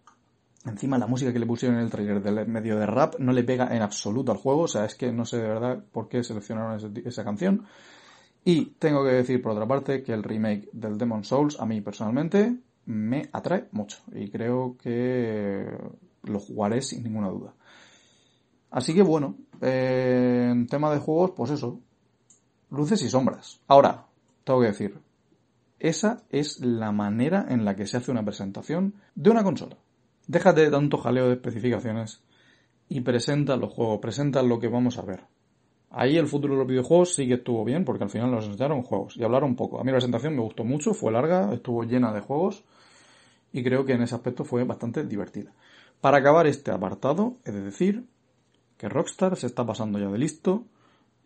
Encima 0.65 0.97
la 0.97 1.07
música 1.07 1.31
que 1.31 1.39
le 1.39 1.45
pusieron 1.45 1.77
en 1.77 1.85
el 1.85 1.89
trailer 1.89 2.21
del 2.21 2.47
medio 2.47 2.77
de 2.77 2.85
rap 2.85 3.15
no 3.19 3.31
le 3.31 3.43
pega 3.43 3.73
en 3.73 3.81
absoluto 3.81 4.31
al 4.31 4.37
juego, 4.37 4.61
o 4.63 4.67
sea, 4.67 4.85
es 4.85 4.95
que 4.95 5.11
no 5.13 5.23
sé 5.23 5.37
de 5.37 5.47
verdad 5.47 5.83
por 5.91 6.09
qué 6.09 6.23
seleccionaron 6.23 6.93
esa 7.05 7.23
canción. 7.23 7.65
Y 8.43 8.65
tengo 8.79 9.03
que 9.03 9.11
decir 9.11 9.41
por 9.41 9.53
otra 9.53 9.67
parte 9.67 10.03
que 10.03 10.13
el 10.13 10.23
remake 10.23 10.69
del 10.73 10.97
Demon 10.97 11.23
Souls 11.23 11.59
a 11.59 11.65
mí 11.65 11.81
personalmente 11.81 12.57
me 12.85 13.29
atrae 13.33 13.67
mucho 13.71 13.99
y 14.13 14.29
creo 14.29 14.77
que 14.81 15.65
lo 16.23 16.39
jugaré 16.39 16.81
sin 16.81 17.03
ninguna 17.03 17.29
duda. 17.29 17.53
Así 18.69 18.93
que 18.93 19.01
bueno, 19.01 19.35
eh, 19.61 20.49
en 20.51 20.67
tema 20.67 20.91
de 20.91 20.99
juegos, 20.99 21.31
pues 21.31 21.51
eso, 21.51 21.81
luces 22.69 23.01
y 23.01 23.09
sombras. 23.09 23.59
Ahora, 23.67 24.05
tengo 24.43 24.61
que 24.61 24.67
decir, 24.67 24.99
esa 25.79 26.23
es 26.29 26.59
la 26.59 26.91
manera 26.91 27.45
en 27.49 27.65
la 27.65 27.75
que 27.75 27.85
se 27.85 27.97
hace 27.97 28.11
una 28.11 28.25
presentación 28.25 28.95
de 29.15 29.29
una 29.29 29.43
consola. 29.43 29.77
Déjate 30.27 30.61
de 30.61 30.71
tanto 30.71 30.97
jaleo 30.97 31.27
de 31.27 31.33
especificaciones 31.33 32.23
y 32.89 33.01
presenta 33.01 33.55
los 33.57 33.71
juegos, 33.71 33.99
presenta 33.99 34.41
lo 34.41 34.59
que 34.59 34.67
vamos 34.67 34.97
a 34.97 35.03
ver. 35.03 35.25
Ahí 35.89 36.17
el 36.17 36.27
futuro 36.27 36.53
de 36.53 36.59
los 36.59 36.67
videojuegos 36.67 37.13
sí 37.15 37.27
que 37.27 37.35
estuvo 37.35 37.63
bien 37.63 37.85
porque 37.85 38.03
al 38.03 38.09
final 38.09 38.31
nos 38.31 38.45
enseñaron 38.45 38.83
juegos 38.83 39.15
y 39.15 39.23
hablaron 39.23 39.55
poco. 39.55 39.79
A 39.79 39.83
mí 39.83 39.91
la 39.91 39.97
presentación 39.97 40.35
me 40.35 40.41
gustó 40.41 40.63
mucho, 40.63 40.93
fue 40.93 41.11
larga, 41.11 41.53
estuvo 41.53 41.83
llena 41.83 42.11
de 42.11 42.19
juegos 42.19 42.63
y 43.53 43.63
creo 43.63 43.85
que 43.85 43.93
en 43.93 44.01
ese 44.01 44.15
aspecto 44.15 44.43
fue 44.43 44.63
bastante 44.65 45.05
divertida. 45.05 45.53
Para 46.01 46.17
acabar 46.17 46.45
este 46.45 46.71
apartado, 46.71 47.37
he 47.45 47.51
de 47.51 47.61
decir 47.61 48.05
que 48.77 48.89
Rockstar 48.89 49.35
se 49.37 49.47
está 49.47 49.65
pasando 49.65 49.97
ya 49.97 50.09
de 50.09 50.17
listo 50.17 50.65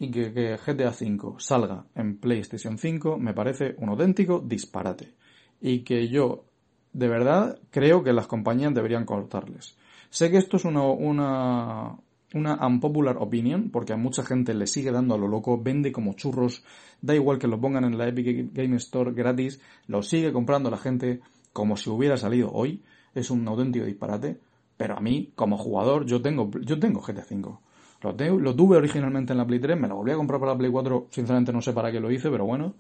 y 0.02 0.10
que, 0.10 0.58
GTA 0.58 0.90
V 0.90 1.36
salga 1.38 1.86
en 1.94 2.18
PlayStation 2.18 2.80
5 2.80 3.20
me 3.20 3.36
parece 3.36 3.76
un 3.78 3.90
auténtico 3.90 4.40
disparate. 4.40 5.14
Y 5.62 5.84
que 5.84 6.08
yo 6.08 6.46
de 6.92 7.08
verdad 7.08 7.60
creo 7.70 8.04
que 8.04 8.12
las 8.12 8.26
compañías 8.26 8.74
deberían 8.74 9.06
cortarles. 9.06 9.78
Sé 10.10 10.32
que 10.32 10.38
esto 10.38 10.58
es 10.58 10.66
una, 10.66 10.82
una, 10.82 12.00
una 12.34 12.68
unpopular 12.68 13.18
opinion, 13.20 13.70
porque 13.70 13.94
a 13.94 13.98
mucha 13.98 14.24
gente 14.24 14.56
le 14.56 14.66
sigue 14.66 14.92
dando 14.92 15.14
a 15.14 15.20
lo 15.20 15.28
loco, 15.28 15.62
vende 15.62 15.92
como 15.92 16.14
churros, 16.14 16.64
da 17.00 17.14
igual 17.14 17.38
que 17.38 17.48
lo 17.48 17.62
pongan 17.62 17.84
en 17.84 18.00
la 18.00 18.08
Epic 18.08 18.52
Game 18.54 18.78
Store 18.78 19.12
gratis, 19.14 19.62
lo 19.86 20.02
sigue 20.02 20.34
comprando 20.34 20.72
la 20.72 20.78
gente 20.78 21.22
como 21.54 21.78
si 21.78 21.92
hubiera 21.92 22.18
salido 22.18 22.52
hoy, 22.52 22.82
es 23.14 23.30
un 23.30 23.48
auténtico 23.48 23.86
disparate, 23.86 24.40
pero 24.78 24.98
a 24.98 25.00
mí, 25.00 25.32
como 25.36 25.60
jugador, 25.60 26.08
yo 26.08 26.24
tengo, 26.24 26.50
yo 26.62 26.80
tengo 26.80 27.02
GTA 27.02 27.24
V. 27.30 27.60
Lo, 28.02 28.14
lo 28.14 28.56
tuve 28.56 28.78
originalmente 28.78 29.34
en 29.34 29.38
la 29.38 29.46
Play 29.46 29.60
3, 29.60 29.80
me 29.80 29.88
lo 29.88 29.96
volví 29.96 30.12
a 30.12 30.16
comprar 30.16 30.40
para 30.40 30.54
la 30.54 30.58
Play 30.58 30.72
4, 30.72 31.08
sinceramente 31.12 31.54
no 31.54 31.62
sé 31.62 31.74
para 31.74 31.92
qué 31.92 32.00
lo 32.00 32.12
hice, 32.12 32.30
pero 32.32 32.46
bueno, 32.46 32.74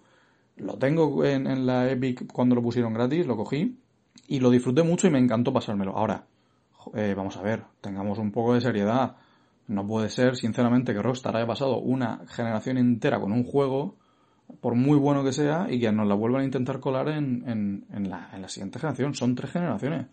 lo 0.57 0.77
tengo 0.77 1.23
en, 1.23 1.47
en 1.47 1.65
la 1.65 1.89
Epic 1.91 2.31
cuando 2.31 2.55
lo 2.55 2.62
pusieron 2.62 2.93
gratis, 2.93 3.27
lo 3.27 3.38
cogí, 3.38 3.77
y 4.27 4.39
lo 4.39 4.49
disfruté 4.49 4.84
mucho 4.84 5.07
y 5.07 5.12
me 5.12 5.19
encantó 5.19 5.53
pasármelo. 5.53 5.95
Ahora, 5.95 6.25
eh, 6.95 7.13
vamos 7.15 7.38
a 7.38 7.41
ver, 7.41 7.63
tengamos 7.81 8.17
un 8.17 8.31
poco 8.31 8.53
de 8.53 8.62
seriedad. 8.62 9.17
No 9.67 9.86
puede 9.86 10.10
ser, 10.10 10.36
sinceramente, 10.36 10.93
que 10.93 11.01
Rockstar 11.01 11.36
haya 11.36 11.47
pasado 11.47 11.77
una 11.77 12.21
generación 12.27 12.77
entera 12.77 13.19
con 13.19 13.31
un 13.31 13.43
juego, 13.43 13.97
por 14.60 14.75
muy 14.75 14.97
bueno 14.97 15.23
que 15.23 15.34
sea, 15.34 15.67
y 15.69 15.79
que 15.79 15.91
nos 15.91 16.07
la 16.07 16.15
vuelvan 16.15 16.41
a 16.41 16.45
intentar 16.45 16.79
colar 16.79 17.10
en, 17.10 17.47
en, 17.47 17.86
en, 17.93 18.10
la, 18.10 18.29
en 18.34 18.41
la 18.41 18.49
siguiente 18.49 18.79
generación. 18.79 19.13
Son 19.13 19.36
tres 19.36 19.51
generaciones. 19.51 20.07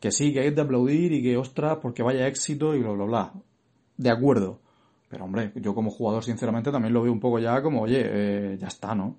Que 0.00 0.10
sí, 0.10 0.32
que 0.32 0.40
hay 0.40 0.50
de 0.50 0.60
aplaudir 0.60 1.12
y 1.12 1.22
que, 1.22 1.36
ostras, 1.36 1.78
porque 1.80 2.02
vaya 2.02 2.26
éxito 2.26 2.74
y 2.74 2.80
bla, 2.80 2.92
bla, 2.92 3.04
bla. 3.04 3.32
De 3.96 4.10
acuerdo. 4.10 4.60
Pero 5.08 5.24
hombre, 5.24 5.52
yo 5.56 5.74
como 5.74 5.90
jugador, 5.90 6.24
sinceramente, 6.24 6.72
también 6.72 6.92
lo 6.92 7.02
veo 7.02 7.12
un 7.12 7.20
poco 7.20 7.38
ya 7.38 7.62
como, 7.62 7.82
oye, 7.82 8.02
eh, 8.04 8.58
ya 8.58 8.68
está, 8.68 8.94
¿no? 8.94 9.16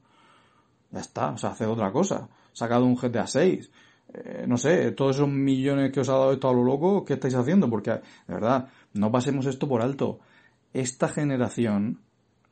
Ya 0.92 1.00
está, 1.00 1.32
o 1.32 1.38
sea, 1.38 1.52
hace 1.52 1.66
otra 1.66 1.92
cosa. 1.92 2.28
Sacado 2.54 2.86
un 2.86 2.96
GTA 2.96 3.28
6 3.28 3.70
eh, 4.14 4.46
no 4.48 4.58
sé, 4.58 4.92
todos 4.92 5.18
esos 5.18 5.28
millones 5.28 5.92
que 5.92 6.00
os 6.00 6.10
ha 6.10 6.14
dado 6.14 6.34
esto 6.34 6.50
a 6.50 6.54
lo 6.54 6.64
loco, 6.64 7.04
¿qué 7.04 7.14
estáis 7.14 7.36
haciendo? 7.36 7.70
Porque, 7.70 7.92
de 7.92 8.02
verdad, 8.34 8.70
no 8.94 9.12
pasemos 9.12 9.46
esto 9.46 9.68
por 9.68 9.82
alto. 9.82 10.20
Esta 10.74 11.10
generación 11.10 12.02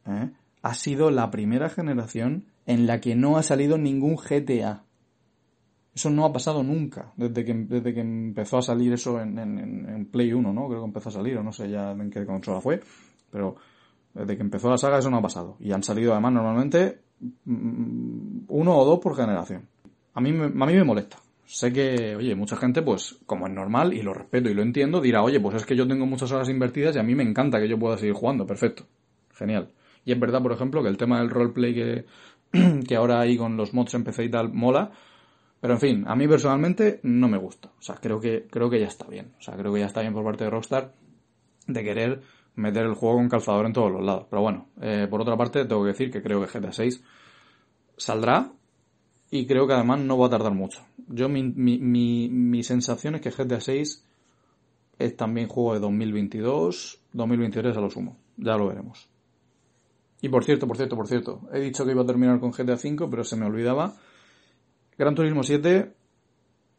¿eh? 0.06 0.32
ha 0.62 0.74
sido 0.74 1.10
la 1.12 1.32
primera 1.32 1.70
generación 1.70 2.48
en 2.66 2.86
la 2.88 3.00
que 3.00 3.16
no 3.16 3.38
ha 3.38 3.44
salido 3.44 3.78
ningún 3.78 4.18
GTA. 4.18 4.84
Eso 5.94 6.10
no 6.10 6.26
ha 6.26 6.34
pasado 6.34 6.64
nunca, 6.64 7.14
desde 7.16 7.46
que, 7.46 7.54
desde 7.54 7.94
que 7.94 8.02
empezó 8.02 8.58
a 8.58 8.62
salir 8.62 8.94
eso 8.94 9.22
en, 9.22 9.38
en, 9.38 10.06
Play 10.12 10.34
1, 10.34 10.52
¿no? 10.52 10.68
Creo 10.68 10.82
que 10.82 10.88
empezó 10.88 11.10
a 11.10 11.14
salir, 11.14 11.38
o 11.38 11.44
no 11.44 11.52
sé 11.52 11.70
ya 11.70 11.92
en 11.92 12.10
qué 12.10 12.26
consola 12.26 12.62
fue, 12.62 12.82
pero 13.30 13.56
desde 14.14 14.36
que 14.36 14.42
empezó 14.42 14.70
la 14.70 14.78
saga 14.78 14.98
eso 14.98 15.10
no 15.12 15.18
ha 15.18 15.22
pasado. 15.22 15.56
Y 15.60 15.72
han 15.72 15.84
salido 15.84 16.14
además 16.14 16.34
normalmente 16.34 17.02
mm, 17.46 18.46
uno 18.48 18.78
o 18.78 18.86
dos 18.86 19.00
por 19.00 19.16
generación. 19.16 19.68
A 20.16 20.22
mí, 20.22 20.30
a 20.30 20.66
mí 20.66 20.74
me 20.74 20.84
molesta 20.84 21.18
sé 21.54 21.72
que, 21.72 22.16
oye, 22.16 22.36
mucha 22.36 22.56
gente, 22.56 22.82
pues, 22.82 23.20
como 23.26 23.48
es 23.48 23.54
normal, 23.54 23.94
y 23.94 24.02
lo 24.02 24.14
respeto 24.14 24.50
y 24.50 24.56
lo 24.56 24.64
entiendo, 24.64 25.02
dirá, 25.02 25.22
oye, 25.22 25.40
pues 25.40 25.56
es 25.56 25.66
que 25.66 25.76
yo 25.76 25.88
tengo 25.88 26.06
muchas 26.08 26.32
horas 26.32 26.50
invertidas 26.50 26.96
y 26.96 27.00
a 27.00 27.04
mí 27.04 27.14
me 27.14 27.24
encanta 27.24 27.60
que 27.60 27.68
yo 27.68 27.78
pueda 27.78 27.98
seguir 27.98 28.16
jugando, 28.16 28.48
perfecto, 28.48 28.86
genial. 29.36 29.70
Y 30.04 30.12
es 30.12 30.20
verdad, 30.20 30.42
por 30.42 30.52
ejemplo, 30.52 30.82
que 30.82 30.90
el 30.90 30.98
tema 30.98 31.20
del 31.20 31.30
roleplay 31.30 31.74
que, 31.74 32.06
que 32.88 32.96
ahora 32.96 33.20
hay 33.20 33.38
con 33.38 33.56
los 33.56 33.74
mods 33.74 33.94
en 33.94 34.04
PC 34.04 34.26
y 34.26 34.30
tal 34.30 34.52
mola, 34.52 34.92
pero 35.64 35.76
en 35.76 35.80
fin, 35.80 36.04
a 36.10 36.16
mí 36.18 36.28
personalmente 36.28 37.00
no 37.04 37.30
me 37.30 37.38
gusta. 37.38 37.72
O 37.80 37.82
sea, 37.82 37.96
creo 37.96 38.20
que, 38.20 38.48
creo 38.52 38.70
que 38.70 38.82
ya 38.82 38.88
está 38.88 39.08
bien. 39.08 39.32
O 39.40 39.42
sea, 39.42 39.56
creo 39.56 39.74
que 39.74 39.80
ya 39.80 39.86
está 39.86 40.02
bien 40.02 40.12
por 40.12 40.22
parte 40.22 40.44
de 40.44 40.50
Rockstar 40.50 40.94
de 41.66 41.84
querer 41.86 42.22
meter 42.56 42.84
el 42.84 42.96
juego 42.96 43.16
con 43.16 43.30
calzador 43.30 43.66
en 43.66 43.72
todos 43.72 43.90
los 43.90 44.04
lados. 44.04 44.28
Pero 44.30 44.42
bueno, 44.42 44.68
eh, 44.82 45.08
por 45.10 45.22
otra 45.22 45.38
parte, 45.38 45.64
tengo 45.64 45.84
que 45.84 45.92
decir 45.92 46.12
que 46.12 46.22
creo 46.22 46.42
que 46.42 46.60
GTA 46.60 46.74
6 46.74 47.02
saldrá 47.96 48.52
y 49.32 49.46
creo 49.46 49.66
que 49.66 49.72
además 49.72 50.02
no 50.02 50.18
va 50.18 50.28
a 50.28 50.32
tardar 50.32 50.54
mucho. 50.54 50.84
Yo 51.08 51.30
mi, 51.30 51.44
mi, 51.44 51.80
mi, 51.80 52.62
sensación 52.64 53.16
es 53.16 53.22
que 53.22 53.32
GTA 53.32 53.62
6 53.62 54.06
es 55.00 55.16
también 55.16 55.48
juego 55.48 55.76
de 55.76 55.80
2022, 55.80 57.00
2023 57.14 57.78
a 57.78 57.80
lo 57.80 57.90
sumo. 57.90 58.18
Ya 58.36 58.58
lo 58.58 58.68
veremos. 58.68 59.08
Y 60.20 60.28
por 60.28 60.44
cierto, 60.44 60.68
por 60.68 60.76
cierto, 60.76 60.98
por 60.98 61.08
cierto, 61.08 61.48
he 61.54 61.62
dicho 61.62 61.86
que 61.86 61.92
iba 61.92 62.02
a 62.02 62.06
terminar 62.06 62.42
con 62.42 62.52
GTA 62.52 62.76
5, 62.76 63.10
pero 63.10 63.24
se 63.24 63.38
me 63.38 63.46
olvidaba. 63.46 63.96
Gran 64.98 65.16
Turismo 65.16 65.42
7, 65.42 65.92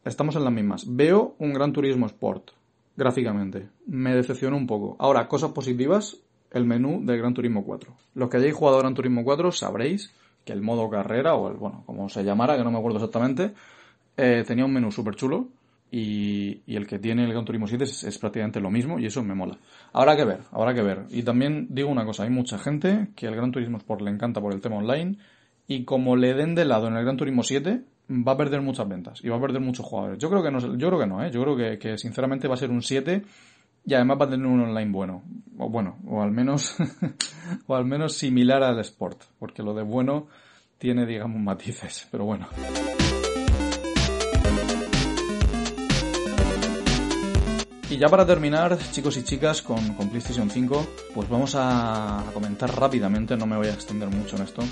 estamos 0.05 0.35
en 0.37 0.43
las 0.45 0.53
mismas. 0.53 0.85
Veo 0.87 1.35
un 1.39 1.53
Gran 1.53 1.73
Turismo 1.73 2.05
Sport, 2.05 2.51
gráficamente. 2.95 3.67
Me 3.87 4.15
decepcionó 4.15 4.55
un 4.55 4.65
poco. 4.65 4.95
Ahora, 4.99 5.27
cosas 5.27 5.51
positivas, 5.51 6.17
el 6.51 6.65
menú 6.65 7.05
del 7.05 7.17
Gran 7.17 7.33
Turismo 7.33 7.65
4. 7.65 7.93
Los 8.13 8.29
que 8.29 8.37
hayáis 8.37 8.53
jugado 8.53 8.79
Gran 8.79 8.93
Turismo 8.93 9.23
4 9.25 9.51
sabréis 9.51 10.13
que 10.45 10.53
el 10.53 10.61
modo 10.61 10.89
carrera, 10.89 11.35
o 11.35 11.49
el, 11.49 11.57
bueno, 11.57 11.83
como 11.85 12.07
se 12.07 12.23
llamara, 12.23 12.55
que 12.55 12.63
no 12.63 12.71
me 12.71 12.77
acuerdo 12.77 12.99
exactamente, 12.99 13.53
eh, 14.15 14.45
tenía 14.47 14.63
un 14.63 14.71
menú 14.71 14.91
súper 14.93 15.15
chulo 15.15 15.49
y, 15.91 16.61
el 16.67 16.87
que 16.87 16.99
tiene 16.99 17.25
el 17.25 17.33
Gran 17.33 17.43
Turismo 17.43 17.67
7 17.67 17.83
es, 17.83 18.17
prácticamente 18.17 18.61
lo 18.61 18.71
mismo 18.71 18.97
y 18.97 19.07
eso 19.07 19.23
me 19.23 19.35
mola. 19.35 19.57
Habrá 19.91 20.15
que 20.15 20.23
ver, 20.23 20.39
habrá 20.51 20.73
que 20.73 20.83
ver. 20.83 21.05
Y 21.09 21.23
también 21.23 21.67
digo 21.69 21.89
una 21.89 22.05
cosa, 22.05 22.23
hay 22.23 22.29
mucha 22.29 22.57
gente 22.57 23.09
que 23.13 23.27
el 23.27 23.35
Gran 23.35 23.51
Turismo 23.51 23.77
Sport 23.77 24.03
le 24.03 24.11
encanta 24.11 24.39
por 24.39 24.53
el 24.53 24.61
tema 24.61 24.77
online 24.77 25.17
y 25.67 25.83
como 25.83 26.15
le 26.15 26.33
den 26.33 26.55
de 26.55 26.63
lado 26.63 26.87
en 26.87 26.95
el 26.95 27.03
Gran 27.03 27.17
Turismo 27.17 27.43
7 27.43 27.83
va 28.09 28.33
a 28.33 28.37
perder 28.37 28.61
muchas 28.61 28.87
ventas 28.87 29.23
y 29.23 29.29
va 29.29 29.37
a 29.37 29.41
perder 29.41 29.61
muchos 29.61 29.85
jugadores. 29.85 30.19
Yo 30.19 30.29
creo 30.29 30.43
que 30.43 30.51
no, 30.51 30.59
yo 30.59 30.87
creo 30.87 30.99
que 30.99 31.07
no, 31.07 31.23
¿eh? 31.23 31.31
yo 31.31 31.41
creo 31.41 31.79
que, 31.79 31.97
sinceramente 31.97 32.47
va 32.47 32.55
a 32.55 32.57
ser 32.57 32.69
un 32.69 32.81
7 32.81 33.23
y 33.85 33.93
además 33.93 34.17
va 34.21 34.25
a 34.25 34.29
tener 34.29 34.45
un 34.45 34.61
online 34.61 34.91
bueno. 34.91 35.23
O 35.57 35.69
bueno, 35.69 35.97
o 36.07 36.21
al 36.21 36.31
menos, 36.31 36.75
o 37.67 37.75
al 37.75 37.85
menos 37.85 38.13
similar 38.13 38.63
al 38.63 38.79
Sport. 38.79 39.23
Porque 39.39 39.63
lo 39.63 39.73
de 39.73 39.83
bueno 39.83 40.27
tiene, 40.77 41.05
digamos, 41.05 41.41
matices. 41.41 42.07
Pero 42.11 42.25
bueno. 42.25 42.47
Y 47.89 47.97
ya 47.97 48.07
para 48.07 48.25
terminar, 48.25 48.77
chicos 48.91 49.15
y 49.17 49.23
chicas, 49.23 49.61
con, 49.61 49.93
con 49.93 50.09
PlayStation 50.09 50.49
5, 50.49 50.87
pues 51.13 51.29
vamos 51.29 51.53
a 51.55 52.25
comentar 52.33 52.75
rápidamente, 52.75 53.37
no 53.37 53.45
me 53.45 53.55
voy 53.55 53.67
a 53.67 53.73
extender 53.73 54.09
mucho 54.09 54.35
en 54.35 54.41
esto, 54.41 54.63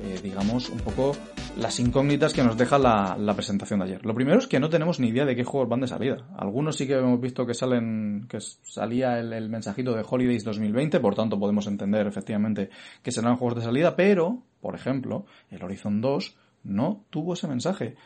eh, 0.00 0.20
digamos, 0.22 0.70
un 0.70 0.78
poco 0.78 1.16
las 1.56 1.80
incógnitas 1.80 2.32
que 2.32 2.42
nos 2.42 2.56
deja 2.56 2.78
la, 2.78 3.34
presentación 3.34 3.80
de 3.80 3.86
ayer. 3.86 4.06
Lo 4.06 4.14
primero 4.14 4.38
es 4.38 4.46
que 4.46 4.60
no 4.60 4.68
tenemos 4.68 5.00
ni 5.00 5.08
idea 5.08 5.24
de 5.24 5.34
qué 5.34 5.44
juegos 5.44 5.68
van 5.68 5.80
de 5.80 5.88
salida. 5.88 6.28
Algunos 6.36 6.76
sí 6.76 6.86
que 6.86 6.94
hemos 6.94 7.20
visto 7.20 7.44
que 7.46 7.54
salen, 7.54 8.26
que 8.28 8.38
salía 8.40 9.18
el, 9.18 9.48
mensajito 9.48 9.94
de 9.94 10.04
Holidays 10.08 10.44
2020, 10.44 11.00
por 11.00 11.14
tanto 11.14 11.38
podemos 11.38 11.66
entender 11.66 12.06
efectivamente 12.06 12.70
que 13.02 13.10
serán 13.10 13.36
juegos 13.36 13.56
de 13.56 13.64
salida, 13.64 13.96
pero, 13.96 14.42
por 14.60 14.74
ejemplo, 14.74 15.26
el 15.50 15.62
Horizon 15.62 16.00
2 16.00 16.36
no 16.64 17.04
tuvo 17.10 17.34
ese 17.34 17.48
mensaje. 17.48 17.96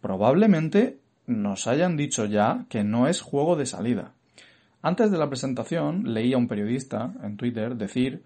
Probablemente 0.00 0.98
nos 1.26 1.66
hayan 1.66 1.96
dicho 1.96 2.26
ya 2.26 2.66
que 2.68 2.84
no 2.84 3.08
es 3.08 3.20
juego 3.20 3.56
de 3.56 3.66
salida. 3.66 4.12
Antes 4.82 5.10
de 5.10 5.18
la 5.18 5.28
presentación 5.28 6.12
leí 6.12 6.32
a 6.34 6.36
un 6.36 6.46
periodista 6.46 7.14
en 7.22 7.36
Twitter 7.36 7.74
decir 7.76 8.22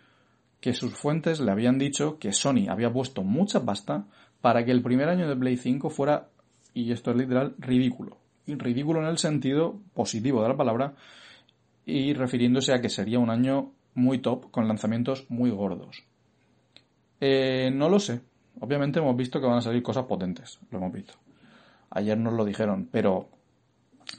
que 0.61 0.75
sus 0.75 0.94
fuentes 0.94 1.40
le 1.40 1.51
habían 1.51 1.79
dicho 1.79 2.18
que 2.18 2.33
Sony 2.33 2.68
había 2.68 2.92
puesto 2.92 3.23
mucha 3.23 3.64
pasta 3.64 4.07
para 4.40 4.64
que 4.64 4.73
el 4.73 4.83
primer 4.83 5.09
año 5.09 5.29
de 5.29 5.37
Play 5.37 5.57
5 5.57 5.90
fuera, 5.90 6.29
y 6.75 6.92
esto 6.92 7.11
es 7.11 7.16
literal, 7.16 7.55
ridículo. 7.59 8.18
Ridículo 8.47 9.01
en 9.01 9.09
el 9.09 9.18
sentido 9.18 9.81
positivo 9.94 10.42
de 10.42 10.49
la 10.49 10.57
palabra 10.57 10.94
y 11.85 12.14
refiriéndose 12.14 12.73
a 12.73 12.81
que 12.81 12.88
sería 12.88 13.18
un 13.18 13.31
año 13.31 13.73
muy 13.94 14.18
top 14.18 14.51
con 14.51 14.68
lanzamientos 14.68 15.27
muy 15.29 15.51
gordos. 15.51 16.05
Eh, 17.21 17.71
no 17.73 17.88
lo 17.88 17.99
sé. 17.99 18.21
Obviamente 18.61 18.99
hemos 18.99 19.16
visto 19.16 19.40
que 19.40 19.47
van 19.47 19.59
a 19.59 19.62
salir 19.62 19.83
cosas 19.83 20.05
potentes, 20.05 20.59
lo 20.71 20.79
hemos 20.79 20.92
visto. 20.92 21.14
Ayer 21.90 22.18
nos 22.18 22.35
lo 22.35 22.44
dijeron, 22.44 22.88
pero 22.90 23.29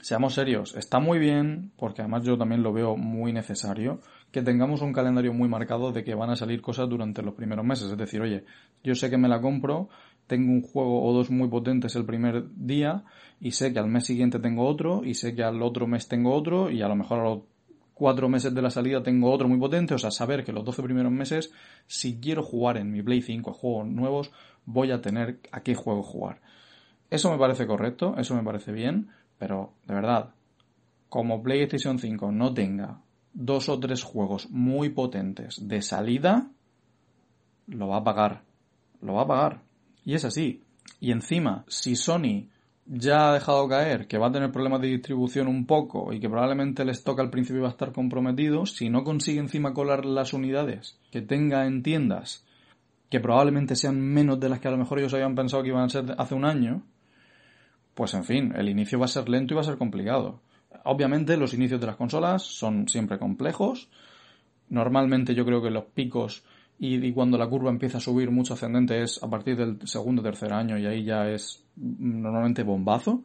seamos 0.02 0.34
serios, 0.34 0.74
está 0.76 0.98
muy 0.98 1.18
bien, 1.18 1.72
porque 1.76 2.02
además 2.02 2.24
yo 2.24 2.38
también 2.38 2.62
lo 2.62 2.72
veo 2.72 2.96
muy 2.96 3.32
necesario, 3.32 4.00
que 4.30 4.42
tengamos 4.42 4.80
un 4.82 4.92
calendario 4.92 5.32
muy 5.32 5.48
marcado 5.48 5.92
de 5.92 6.04
que 6.04 6.14
van 6.14 6.30
a 6.30 6.36
salir 6.36 6.60
cosas 6.62 6.88
durante 6.88 7.22
los 7.22 7.34
primeros 7.34 7.64
meses. 7.64 7.90
Es 7.90 7.98
decir, 7.98 8.20
oye, 8.20 8.44
yo 8.84 8.94
sé 8.94 9.10
que 9.10 9.18
me 9.18 9.28
la 9.28 9.40
compro, 9.40 9.88
tengo 10.26 10.52
un 10.52 10.62
juego 10.62 11.04
o 11.04 11.12
dos 11.12 11.30
muy 11.30 11.48
potentes 11.48 11.96
el 11.96 12.04
primer 12.04 12.44
día, 12.54 13.04
y 13.40 13.50
sé 13.50 13.72
que 13.72 13.80
al 13.80 13.88
mes 13.88 14.06
siguiente 14.06 14.38
tengo 14.38 14.66
otro, 14.66 15.04
y 15.04 15.14
sé 15.14 15.34
que 15.34 15.42
al 15.42 15.62
otro 15.62 15.86
mes 15.86 16.06
tengo 16.06 16.32
otro, 16.32 16.70
y 16.70 16.82
a 16.82 16.88
lo 16.88 16.94
mejor 16.94 17.18
a 17.18 17.24
los 17.24 17.40
cuatro 17.94 18.28
meses 18.28 18.54
de 18.54 18.62
la 18.62 18.70
salida 18.70 19.02
tengo 19.02 19.30
otro 19.30 19.48
muy 19.48 19.58
potente, 19.58 19.94
o 19.94 19.98
sea, 19.98 20.10
saber 20.10 20.44
que 20.44 20.52
los 20.52 20.64
12 20.64 20.82
primeros 20.82 21.12
meses, 21.12 21.52
si 21.86 22.20
quiero 22.20 22.42
jugar 22.42 22.76
en 22.76 22.90
mi 22.90 23.02
Play 23.02 23.22
5 23.22 23.50
a 23.50 23.54
juegos 23.54 23.88
nuevos, 23.88 24.30
voy 24.64 24.92
a 24.92 25.00
tener 25.00 25.40
a 25.50 25.62
qué 25.62 25.74
juego 25.74 26.02
jugar. 26.02 26.40
Eso 27.10 27.30
me 27.30 27.38
parece 27.38 27.66
correcto, 27.66 28.14
eso 28.16 28.34
me 28.36 28.44
parece 28.44 28.72
bien, 28.72 29.08
pero 29.36 29.74
de 29.86 29.94
verdad, 29.94 30.30
como 31.08 31.42
PlayStation 31.42 31.98
5 31.98 32.30
no 32.30 32.54
tenga 32.54 33.00
dos 33.32 33.68
o 33.68 33.78
tres 33.78 34.02
juegos 34.02 34.50
muy 34.50 34.90
potentes 34.90 35.66
de 35.66 35.82
salida, 35.82 36.50
lo 37.66 37.88
va 37.88 37.98
a 37.98 38.04
pagar. 38.04 38.42
Lo 39.00 39.14
va 39.14 39.22
a 39.22 39.26
pagar. 39.26 39.62
Y 40.04 40.14
es 40.14 40.24
así. 40.24 40.62
Y 40.98 41.12
encima, 41.12 41.64
si 41.68 41.96
Sony 41.96 42.48
ya 42.86 43.30
ha 43.30 43.34
dejado 43.34 43.68
caer 43.68 44.08
que 44.08 44.18
va 44.18 44.28
a 44.28 44.32
tener 44.32 44.50
problemas 44.50 44.80
de 44.80 44.88
distribución 44.88 45.46
un 45.46 45.64
poco 45.64 46.12
y 46.12 46.18
que 46.18 46.28
probablemente 46.28 46.82
el 46.82 46.88
stock 46.90 47.20
al 47.20 47.30
principio 47.30 47.62
va 47.62 47.68
a 47.68 47.72
estar 47.72 47.92
comprometido, 47.92 48.66
si 48.66 48.90
no 48.90 49.04
consigue 49.04 49.38
encima 49.38 49.72
colar 49.72 50.04
las 50.04 50.32
unidades 50.32 50.98
que 51.12 51.22
tenga 51.22 51.66
en 51.66 51.82
tiendas, 51.82 52.44
que 53.08 53.20
probablemente 53.20 53.76
sean 53.76 54.00
menos 54.00 54.40
de 54.40 54.48
las 54.48 54.60
que 54.60 54.68
a 54.68 54.72
lo 54.72 54.78
mejor 54.78 54.98
ellos 54.98 55.14
habían 55.14 55.34
pensado 55.34 55.62
que 55.62 55.68
iban 55.68 55.84
a 55.84 55.88
ser 55.88 56.14
hace 56.18 56.34
un 56.34 56.44
año, 56.44 56.82
pues 57.94 58.14
en 58.14 58.24
fin, 58.24 58.52
el 58.56 58.68
inicio 58.68 58.98
va 58.98 59.04
a 59.04 59.08
ser 59.08 59.28
lento 59.28 59.54
y 59.54 59.56
va 59.56 59.60
a 59.60 59.64
ser 59.64 59.78
complicado. 59.78 60.40
Obviamente 60.84 61.36
los 61.36 61.54
inicios 61.54 61.80
de 61.80 61.86
las 61.86 61.96
consolas 61.96 62.42
son 62.42 62.88
siempre 62.88 63.18
complejos. 63.18 63.88
Normalmente 64.68 65.34
yo 65.34 65.44
creo 65.44 65.62
que 65.62 65.70
los 65.70 65.84
picos 65.84 66.44
y, 66.82 67.12
cuando 67.12 67.36
la 67.36 67.46
curva 67.46 67.70
empieza 67.70 67.98
a 67.98 68.00
subir 68.00 68.30
mucho 68.30 68.54
ascendente 68.54 69.02
es 69.02 69.22
a 69.22 69.28
partir 69.28 69.54
del 69.54 69.86
segundo 69.86 70.22
o 70.22 70.24
tercer 70.24 70.50
año 70.52 70.78
y 70.78 70.86
ahí 70.86 71.04
ya 71.04 71.28
es 71.28 71.62
normalmente 71.76 72.62
bombazo. 72.62 73.22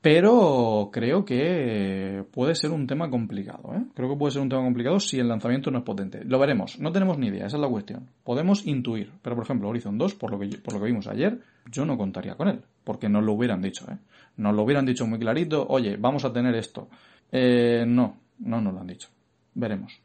Pero 0.00 0.90
creo 0.92 1.24
que 1.24 2.22
puede 2.30 2.54
ser 2.54 2.70
un 2.70 2.86
tema 2.86 3.10
complicado. 3.10 3.74
¿eh? 3.74 3.82
Creo 3.94 4.10
que 4.10 4.16
puede 4.16 4.32
ser 4.32 4.42
un 4.42 4.48
tema 4.48 4.62
complicado 4.62 5.00
si 5.00 5.18
el 5.18 5.26
lanzamiento 5.26 5.70
no 5.70 5.78
es 5.78 5.84
potente. 5.84 6.22
Lo 6.24 6.38
veremos. 6.38 6.78
No 6.78 6.92
tenemos 6.92 7.18
ni 7.18 7.28
idea. 7.28 7.46
Esa 7.46 7.56
es 7.56 7.60
la 7.62 7.68
cuestión. 7.68 8.08
Podemos 8.22 8.64
intuir. 8.66 9.10
Pero, 9.22 9.34
por 9.34 9.44
ejemplo, 9.44 9.68
Horizon 9.68 9.98
2, 9.98 10.14
por 10.14 10.30
lo 10.30 10.38
que, 10.38 10.58
por 10.58 10.74
lo 10.74 10.80
que 10.80 10.86
vimos 10.86 11.08
ayer, 11.08 11.40
yo 11.70 11.84
no 11.84 11.98
contaría 11.98 12.36
con 12.36 12.48
él. 12.48 12.62
Porque 12.84 13.08
nos 13.08 13.24
lo 13.24 13.32
hubieran 13.32 13.60
dicho. 13.60 13.86
¿eh? 13.90 13.96
Nos 14.38 14.54
lo 14.54 14.62
hubieran 14.62 14.86
dicho 14.86 15.06
muy 15.06 15.18
clarito. 15.18 15.66
Oye, 15.68 15.96
vamos 15.96 16.24
a 16.24 16.32
tener 16.32 16.54
esto. 16.54 16.88
Eh, 17.30 17.84
no, 17.86 18.16
no 18.38 18.60
nos 18.60 18.74
lo 18.74 18.80
han 18.80 18.86
dicho. 18.86 19.08
Veremos. 19.54 20.00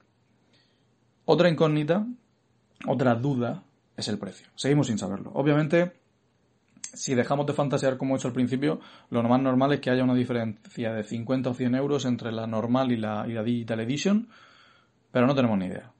Otra 1.25 1.49
incógnita, 1.49 2.05
otra 2.85 3.15
duda, 3.15 3.63
es 3.95 4.07
el 4.07 4.17
precio. 4.17 4.47
Seguimos 4.55 4.87
sin 4.87 4.97
saberlo. 4.97 5.31
Obviamente 5.33 5.93
si 6.93 7.15
dejamos 7.15 7.47
de 7.47 7.53
fantasear 7.53 7.97
como 7.97 8.13
he 8.13 8.17
hecho 8.17 8.27
al 8.27 8.33
principio, 8.33 8.79
lo 9.09 9.23
más 9.23 9.41
normal 9.41 9.73
es 9.73 9.79
que 9.79 9.89
haya 9.89 10.03
una 10.03 10.13
diferencia 10.13 10.93
de 10.93 11.03
50 11.03 11.49
o 11.49 11.53
100 11.53 11.75
euros 11.75 12.05
entre 12.05 12.31
la 12.31 12.45
normal 12.45 12.91
y 12.91 12.97
la, 12.97 13.25
y 13.27 13.33
la 13.33 13.43
Digital 13.43 13.79
Edition, 13.79 14.29
pero 15.11 15.25
no 15.25 15.33
tenemos 15.33 15.57
ni 15.57 15.65
idea. 15.65 15.91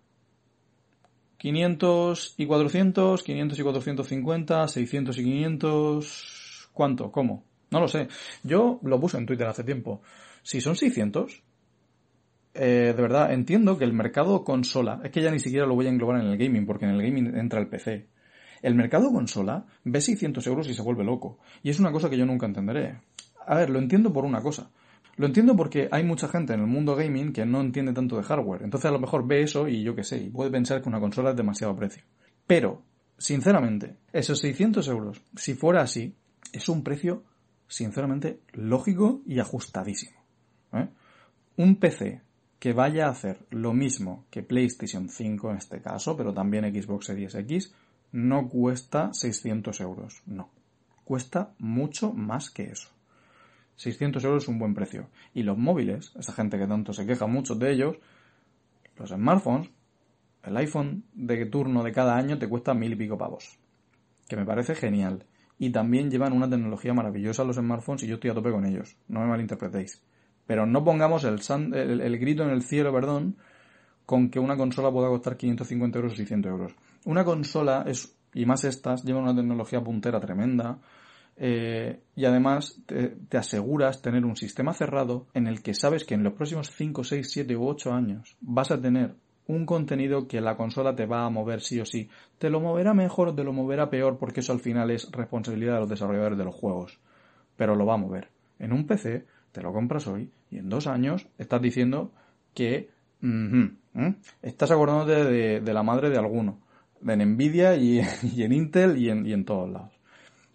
500 1.38 2.36
y 2.38 2.46
400, 2.46 3.24
500 3.24 3.60
y 3.60 3.64
450, 3.64 4.68
600 4.68 5.18
y 5.18 5.24
500... 5.24 6.70
¿Cuánto? 6.74 7.12
¿Cómo? 7.12 7.44
No 7.74 7.80
lo 7.80 7.88
sé. 7.88 8.08
Yo 8.44 8.80
lo 8.84 9.00
puse 9.00 9.18
en 9.18 9.26
Twitter 9.26 9.48
hace 9.48 9.64
tiempo. 9.64 10.02
Si 10.44 10.62
son 10.62 10.76
600, 10.76 11.44
eh, 12.54 12.94
de 12.96 13.02
verdad, 13.02 13.34
entiendo 13.34 13.80
que 13.80 13.84
el 13.84 13.94
mercado 13.94 14.44
consola, 14.44 15.02
es 15.04 15.10
que 15.10 15.24
ya 15.24 15.32
ni 15.32 15.40
siquiera 15.40 15.66
lo 15.66 15.74
voy 15.74 15.88
a 15.88 15.90
englobar 15.90 16.22
en 16.22 16.28
el 16.28 16.38
gaming, 16.38 16.68
porque 16.68 16.86
en 16.86 16.92
el 16.92 17.02
gaming 17.02 17.36
entra 17.36 17.60
el 17.60 17.68
PC. 17.68 18.08
El 18.62 18.76
mercado 18.76 19.12
consola 19.12 19.66
ve 19.84 20.00
600 20.00 20.46
euros 20.46 20.70
y 20.70 20.76
se 20.76 20.84
vuelve 20.84 21.04
loco. 21.04 21.40
Y 21.64 21.72
es 21.72 21.80
una 21.80 21.92
cosa 21.92 22.12
que 22.12 22.18
yo 22.18 22.28
nunca 22.28 22.46
entenderé. 22.46 23.00
A 23.48 23.56
ver, 23.56 23.72
lo 23.72 23.80
entiendo 23.80 24.14
por 24.14 24.24
una 24.24 24.42
cosa. 24.42 24.70
Lo 25.16 25.26
entiendo 25.26 25.56
porque 25.56 25.90
hay 25.92 26.04
mucha 26.04 26.28
gente 26.28 26.54
en 26.54 26.60
el 26.60 26.68
mundo 26.68 26.96
gaming 26.96 27.34
que 27.34 27.46
no 27.46 27.60
entiende 27.60 27.92
tanto 27.94 28.18
de 28.18 28.24
hardware. 28.24 28.62
Entonces 28.62 28.90
a 28.90 28.94
lo 28.94 29.00
mejor 29.00 29.28
ve 29.28 29.42
eso 29.42 29.68
y 29.68 29.82
yo 29.82 29.96
qué 29.96 30.04
sé, 30.04 30.18
y 30.18 30.30
puede 30.30 30.52
pensar 30.52 30.82
que 30.82 30.90
una 30.90 31.00
consola 31.00 31.32
es 31.32 31.36
demasiado 31.36 31.76
precio. 31.76 32.04
Pero, 32.46 32.84
sinceramente, 33.18 33.98
esos 34.12 34.40
600 34.40 34.88
euros, 34.88 35.22
si 35.36 35.56
fuera 35.56 35.82
así, 35.82 36.16
es 36.52 36.70
un 36.70 36.84
precio, 36.84 37.24
sinceramente, 37.68 38.40
lógico 38.52 39.22
y 39.26 39.40
ajustadísimo. 39.40 40.20
¿eh? 40.74 40.90
Un 41.58 41.78
PC 41.78 42.22
que 42.60 42.74
vaya 42.74 43.08
a 43.08 43.12
hacer 43.12 43.46
lo 43.50 43.74
mismo 43.74 44.26
que 44.30 44.42
PlayStation 44.42 45.10
5 45.10 45.52
en 45.52 45.58
este 45.58 45.82
caso, 45.82 46.16
pero 46.16 46.34
también 46.34 46.64
Xbox 46.64 47.08
Series 47.08 47.36
X, 47.36 47.74
no 48.14 48.48
cuesta 48.48 49.10
600 49.12 49.82
euros, 49.82 50.22
no. 50.26 50.50
Cuesta 51.04 51.54
mucho 51.60 52.14
más 52.14 52.50
que 52.50 52.64
eso. 52.64 52.90
600 53.76 54.24
euros 54.24 54.44
es 54.44 54.50
un 54.50 54.60
buen 54.60 54.74
precio. 54.74 55.10
Y 55.34 55.44
los 55.44 55.58
móviles, 55.58 56.14
esa 56.18 56.32
gente 56.32 56.58
que 56.58 56.68
tanto 56.68 56.94
se 56.94 57.06
queja, 57.06 57.28
muchos 57.28 57.60
de 57.60 57.74
ellos, 57.74 57.98
los 58.98 59.10
smartphones, 59.10 59.70
el 60.44 60.58
iPhone 60.58 61.04
de 61.14 61.46
turno 61.48 61.84
de 61.84 61.92
cada 61.92 62.16
año 62.16 62.38
te 62.38 62.48
cuesta 62.48 62.74
mil 62.74 62.94
y 62.94 62.96
pico 62.96 63.18
pavos. 63.18 63.58
Que 64.28 64.36
me 64.36 64.46
parece 64.46 64.76
genial. 64.76 65.26
Y 65.64 65.70
también 65.70 66.12
llevan 66.12 66.34
una 66.34 66.50
tecnología 66.50 66.94
maravillosa 66.94 67.46
los 67.46 67.56
smartphones 67.56 68.04
y 68.04 68.08
yo 68.08 68.16
estoy 68.16 68.32
a 68.32 68.34
tope 68.34 68.52
con 68.52 68.66
ellos. 68.66 68.98
No 69.08 69.22
me 69.22 69.28
malinterpretéis. 69.28 70.04
Pero 70.46 70.66
no 70.66 70.84
pongamos 70.84 71.24
el, 71.24 71.40
el, 71.74 72.02
el 72.02 72.20
grito 72.20 72.44
en 72.44 72.50
el 72.50 72.64
cielo, 72.64 72.92
perdón, 72.92 73.38
con 74.06 74.30
que 74.30 74.40
una 74.40 74.58
consola 74.58 74.92
pueda 74.92 75.08
costar 75.08 75.38
550 75.38 75.98
euros 75.98 76.12
o 76.12 76.16
600 76.18 76.52
euros. 76.52 76.76
Una 77.06 77.24
consola 77.24 77.86
es, 77.88 78.14
y 78.34 78.46
más 78.46 78.66
estas, 78.66 79.06
lleva 79.06 79.22
una 79.22 79.34
tecnología 79.34 79.82
puntera 79.82 80.20
tremenda, 80.20 80.80
eh, 81.38 82.02
y 82.14 82.26
además 82.26 82.82
te, 82.86 83.16
te, 83.30 83.38
aseguras 83.38 84.02
tener 84.02 84.26
un 84.26 84.36
sistema 84.36 84.74
cerrado 84.74 85.28
en 85.34 85.48
el 85.48 85.64
que 85.64 85.74
sabes 85.74 86.04
que 86.04 86.16
en 86.16 86.24
los 86.24 86.34
próximos 86.34 86.72
5, 86.72 87.06
6, 87.06 87.32
7 87.32 87.56
u 87.56 87.70
8 87.70 87.94
años 87.94 88.36
vas 88.42 88.70
a 88.70 88.82
tener 88.82 89.16
un 89.48 89.66
contenido 89.66 90.28
que 90.28 90.42
la 90.42 90.56
consola 90.56 90.96
te 90.96 91.06
va 91.06 91.26
a 91.26 91.30
mover 91.30 91.62
sí 91.62 91.80
o 91.80 91.86
sí. 91.86 92.10
Te 92.38 92.50
lo 92.50 92.60
moverá 92.60 92.94
mejor 92.94 93.36
te 93.36 93.44
lo 93.44 93.54
moverá 93.54 93.90
peor 93.90 94.18
porque 94.18 94.40
eso 94.40 94.54
al 94.54 94.60
final 94.60 94.92
es 94.92 95.12
responsabilidad 95.12 95.76
de 95.76 95.80
los 95.82 95.90
desarrolladores 95.90 96.38
de 96.38 96.46
los 96.46 96.56
juegos. 96.56 97.00
Pero 97.56 97.76
lo 97.76 97.86
va 97.86 97.96
a 97.96 97.98
mover. 97.98 98.30
En 98.60 98.74
un 98.74 98.88
PC 98.88 99.26
te 99.52 99.62
lo 99.62 99.74
compras 99.74 100.08
hoy 100.08 100.32
y 100.50 100.58
en 100.58 100.70
dos 100.70 100.88
años 100.88 101.28
estás 101.38 101.62
diciendo 101.62 102.12
que 102.54 102.90
estás 104.42 104.72
acordándote 104.72 105.24
de, 105.24 105.62
de, 105.62 105.74
la 105.74 105.84
madre 105.84 106.10
de 106.10 106.18
alguno 106.18 106.60
en 107.08 107.36
Nvidia 107.36 107.76
y, 107.76 108.00
en 108.00 108.54
Intel 108.54 108.98
y 108.98 109.10
en, 109.10 109.26
y 109.26 109.34
en 109.34 109.46
todos 109.46 109.70
lados. 109.70 109.93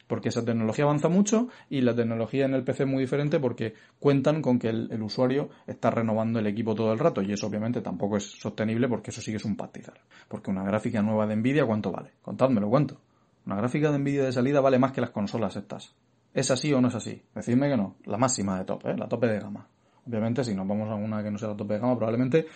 Porque 0.09 0.31
esa 0.31 0.44
tecnología 0.44 0.85
avanza 0.85 1.09
mucho 1.09 1.49
y 1.71 1.83
la 1.83 1.94
tecnología 1.94 2.47
en 2.47 2.55
el 2.55 2.64
PC 2.64 2.85
es 2.85 2.88
muy 2.88 3.03
diferente 3.03 3.38
porque 3.38 3.75
cuentan 4.01 4.42
con 4.42 4.59
que 4.59 4.71
el, 4.71 5.03
usuario 5.03 5.51
está 5.66 5.90
renovando 5.90 6.40
el 6.40 6.47
equipo 6.47 6.75
todo 6.75 6.92
el 6.92 6.99
rato 6.99 7.23
y 7.23 7.31
eso 7.31 7.47
obviamente 7.47 7.83
tampoco 7.83 8.16
es 8.16 8.25
sostenible 8.25 8.88
porque 8.88 9.11
eso 9.11 9.21
sí 9.21 9.31
que 9.31 9.37
es 9.37 9.44
un 9.44 9.57
pastizal. 9.57 10.01
Porque 10.27 10.51
una 10.51 10.64
gráfica 10.64 11.03
nueva 11.03 11.27
de 11.27 11.37
Nvidia, 11.37 11.66
¿cuánto 11.66 11.92
vale? 11.92 12.12
Contádmelo, 12.23 12.68
¿cuánto? 12.68 13.01
Una 13.47 13.57
gráfica 13.57 13.92
de 13.92 13.99
Nvidia 13.99 14.25
de 14.25 14.33
salida 14.33 14.61
vale 14.61 14.79
más 14.79 14.92
que 14.92 15.01
las 15.01 15.11
consolas 15.11 15.55
estas. 15.57 15.94
¿Es 16.33 16.51
así 16.51 16.73
o 16.73 16.81
no 16.81 16.88
es 16.88 16.94
así? 16.94 17.23
Decidme 17.35 17.68
que 17.68 17.77
no. 17.77 17.97
La 18.07 18.16
máxima 18.16 18.59
de 18.59 18.64
top, 18.64 18.87
¿eh? 18.87 18.97
La 18.97 19.09
tope 19.09 19.27
de 19.27 19.38
gama. 19.38 19.68
Obviamente, 20.07 20.42
si 20.42 20.55
nos 20.55 20.66
vamos 20.66 20.88
a 20.88 20.94
una 20.94 21.23
que 21.23 21.31
no 21.31 21.38
sea 21.38 21.49
la 21.49 21.57
tope 21.57 21.75
de 21.75 21.81
gama, 21.81 21.97
probablemente 21.97 22.47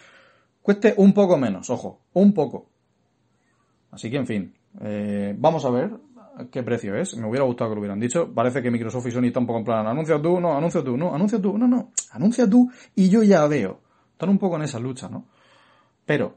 cueste 0.62 0.94
un 0.96 1.12
poco 1.12 1.36
menos, 1.36 1.68
ojo, 1.68 2.00
un 2.14 2.32
poco. 2.32 2.70
Así 3.90 4.10
que, 4.10 4.16
en 4.16 4.26
fin, 4.26 4.54
eh, 4.80 5.34
vamos 5.36 5.64
a 5.66 5.70
ver 5.70 5.90
qué 6.50 6.62
precio 6.62 6.94
es. 6.96 7.16
Me 7.16 7.28
hubiera 7.28 7.44
gustado 7.44 7.70
que 7.70 7.74
lo 7.74 7.80
hubieran 7.80 8.00
dicho. 8.00 8.32
Parece 8.32 8.62
que 8.62 8.70
Microsoft 8.70 9.06
y 9.06 9.10
Sony 9.10 9.26
están 9.26 9.42
un 9.42 9.46
poco 9.46 9.58
en 9.60 9.64
plan, 9.64 9.86
anuncia 9.86 10.20
tú, 10.20 10.40
no, 10.40 10.56
anuncia 10.56 10.82
tú, 10.82 10.96
no, 10.96 11.14
anuncia 11.14 11.40
tú, 11.40 11.58
no, 11.58 11.68
no, 11.68 11.92
anuncia 12.10 12.48
tú 12.48 12.70
y 12.94 13.08
yo 13.08 13.22
ya 13.22 13.46
veo. 13.46 13.80
Están 14.12 14.30
un 14.30 14.38
poco 14.38 14.56
en 14.56 14.62
esa 14.62 14.78
lucha, 14.78 15.08
¿no? 15.08 15.26
Pero, 16.04 16.36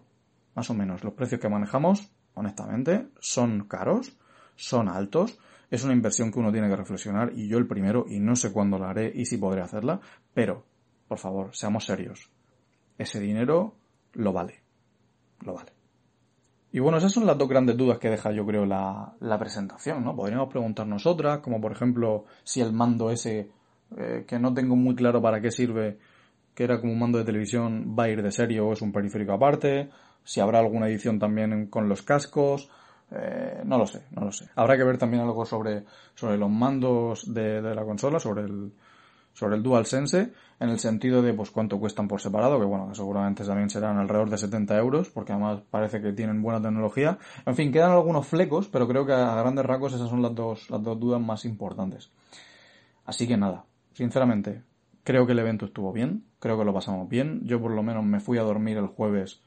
más 0.55 0.69
o 0.69 0.73
menos, 0.73 1.03
los 1.03 1.13
precios 1.13 1.39
que 1.39 1.49
manejamos, 1.49 2.11
honestamente, 2.33 3.07
son 3.19 3.67
caros, 3.67 4.17
son 4.55 4.89
altos, 4.89 5.37
es 5.69 5.83
una 5.83 5.93
inversión 5.93 6.31
que 6.31 6.39
uno 6.39 6.51
tiene 6.51 6.69
que 6.69 6.75
reflexionar 6.75 7.31
y 7.33 7.47
yo 7.47 7.57
el 7.57 7.67
primero 7.67 8.05
y 8.07 8.19
no 8.19 8.35
sé 8.35 8.51
cuándo 8.51 8.77
la 8.77 8.89
haré 8.89 9.11
y 9.13 9.25
si 9.25 9.37
podré 9.37 9.61
hacerla, 9.61 9.99
pero, 10.33 10.65
por 11.07 11.17
favor, 11.17 11.55
seamos 11.55 11.85
serios. 11.85 12.29
Ese 12.97 13.19
dinero 13.19 13.75
lo 14.13 14.31
vale. 14.31 14.61
Lo 15.41 15.53
vale. 15.53 15.74
Y 16.75 16.81
bueno, 16.81 16.97
esas 16.97 17.13
son 17.13 17.25
las 17.25 17.37
dos 17.37 17.47
grandes 17.47 17.77
dudas 17.77 17.99
que 17.99 18.09
deja, 18.09 18.33
yo 18.33 18.45
creo, 18.45 18.65
la, 18.65 19.13
la 19.21 19.39
presentación, 19.39 20.03
¿no? 20.03 20.13
Podríamos 20.13 20.49
preguntarnos 20.49 21.05
otras, 21.05 21.39
como 21.39 21.61
por 21.61 21.71
ejemplo, 21.71 22.25
si 22.43 22.59
el 22.59 22.73
mando 22.73 23.11
ese, 23.11 23.49
eh, 23.95 24.25
que 24.27 24.37
no 24.39 24.53
tengo 24.53 24.75
muy 24.75 24.93
claro 24.93 25.21
para 25.21 25.39
qué 25.39 25.51
sirve, 25.51 25.97
que 26.53 26.65
era 26.65 26.81
como 26.81 26.91
un 26.91 26.99
mando 26.99 27.17
de 27.17 27.23
televisión, 27.23 27.95
va 27.97 28.03
a 28.03 28.09
ir 28.09 28.21
de 28.21 28.29
serie 28.29 28.59
o 28.59 28.73
es 28.73 28.81
un 28.81 28.91
periférico 28.91 29.31
aparte, 29.31 29.89
si 30.25 30.41
habrá 30.41 30.59
alguna 30.59 30.89
edición 30.89 31.17
también 31.17 31.67
con 31.67 31.87
los 31.87 32.01
cascos, 32.01 32.69
eh, 33.09 33.61
no 33.63 33.77
lo 33.77 33.87
sé, 33.87 34.01
no 34.11 34.25
lo 34.25 34.33
sé. 34.33 34.49
Habrá 34.57 34.75
que 34.75 34.83
ver 34.83 34.97
también 34.97 35.23
algo 35.23 35.45
sobre, 35.45 35.85
sobre 36.13 36.37
los 36.37 36.49
mandos 36.49 37.33
de, 37.33 37.61
de 37.61 37.73
la 37.73 37.85
consola, 37.85 38.19
sobre 38.19 38.43
el, 38.43 38.73
sobre 39.35 39.57
el 39.57 39.63
DualSense, 39.63 40.31
en 40.61 40.69
el 40.69 40.79
sentido 40.79 41.21
de 41.21 41.33
pues 41.33 41.51
cuánto 41.51 41.77
cuestan 41.77 42.07
por 42.07 42.21
separado, 42.21 42.57
que 42.57 42.65
bueno, 42.65 42.95
seguramente 42.95 43.43
también 43.43 43.69
serán 43.69 43.97
alrededor 43.97 44.29
de 44.29 44.37
70 44.37 44.77
euros, 44.77 45.09
porque 45.09 45.33
además 45.33 45.59
parece 45.69 46.01
que 46.01 46.13
tienen 46.13 46.41
buena 46.41 46.61
tecnología. 46.61 47.19
En 47.45 47.53
fin, 47.53 47.71
quedan 47.71 47.91
algunos 47.91 48.25
flecos, 48.25 48.69
pero 48.69 48.87
creo 48.87 49.05
que 49.05 49.11
a 49.11 49.35
grandes 49.35 49.65
rasgos 49.65 49.93
esas 49.93 50.09
son 50.09 50.21
las 50.21 50.33
dos, 50.33 50.69
las 50.69 50.81
dos 50.81 50.97
dudas 50.97 51.21
más 51.21 51.43
importantes. 51.43 52.09
Así 53.05 53.27
que 53.27 53.35
nada, 53.35 53.65
sinceramente, 53.93 54.63
creo 55.03 55.25
que 55.25 55.33
el 55.33 55.39
evento 55.39 55.65
estuvo 55.65 55.91
bien, 55.91 56.23
creo 56.39 56.57
que 56.57 56.63
lo 56.63 56.73
pasamos 56.73 57.09
bien. 57.09 57.41
Yo 57.43 57.61
por 57.61 57.71
lo 57.71 57.83
menos 57.83 58.05
me 58.05 58.21
fui 58.21 58.37
a 58.37 58.43
dormir 58.43 58.77
el 58.77 58.87
jueves 58.87 59.41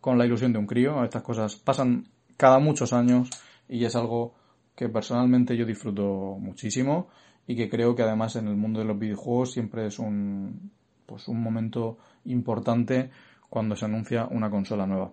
con 0.00 0.16
la 0.16 0.24
ilusión 0.24 0.54
de 0.54 0.58
un 0.58 0.66
crío. 0.66 1.04
Estas 1.04 1.22
cosas 1.22 1.56
pasan 1.56 2.08
cada 2.38 2.58
muchos 2.60 2.94
años 2.94 3.28
y 3.68 3.84
es 3.84 3.94
algo 3.94 4.34
que 4.74 4.88
personalmente 4.88 5.54
yo 5.54 5.66
disfruto 5.66 6.36
muchísimo 6.40 7.08
y 7.46 7.56
que 7.56 7.68
creo 7.68 7.94
que 7.94 8.02
además 8.02 8.36
en 8.36 8.48
el 8.48 8.56
mundo 8.56 8.80
de 8.80 8.86
los 8.86 8.98
videojuegos 8.98 9.52
siempre 9.52 9.86
es 9.86 9.98
un, 9.98 10.70
pues 11.06 11.28
un 11.28 11.42
momento 11.42 11.98
importante 12.24 13.10
cuando 13.50 13.76
se 13.76 13.84
anuncia 13.84 14.26
una 14.30 14.50
consola 14.50 14.86
nueva. 14.86 15.12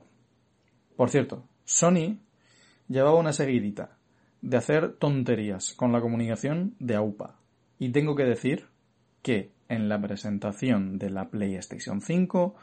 Por 0.95 1.09
cierto, 1.09 1.43
Sony 1.63 2.17
llevaba 2.87 3.19
una 3.19 3.33
seguidita 3.33 3.97
de 4.41 4.57
hacer 4.57 4.93
tonterías 4.93 5.73
con 5.73 5.91
la 5.91 6.01
comunicación 6.01 6.75
de 6.79 6.95
AUPA. 6.95 7.35
Y 7.79 7.89
tengo 7.89 8.15
que 8.15 8.23
decir 8.23 8.67
que 9.21 9.51
en 9.69 9.87
la 9.87 10.01
presentación 10.01 10.97
de 10.97 11.09
la 11.09 11.29
PlayStation 11.29 12.01
5 12.01 12.55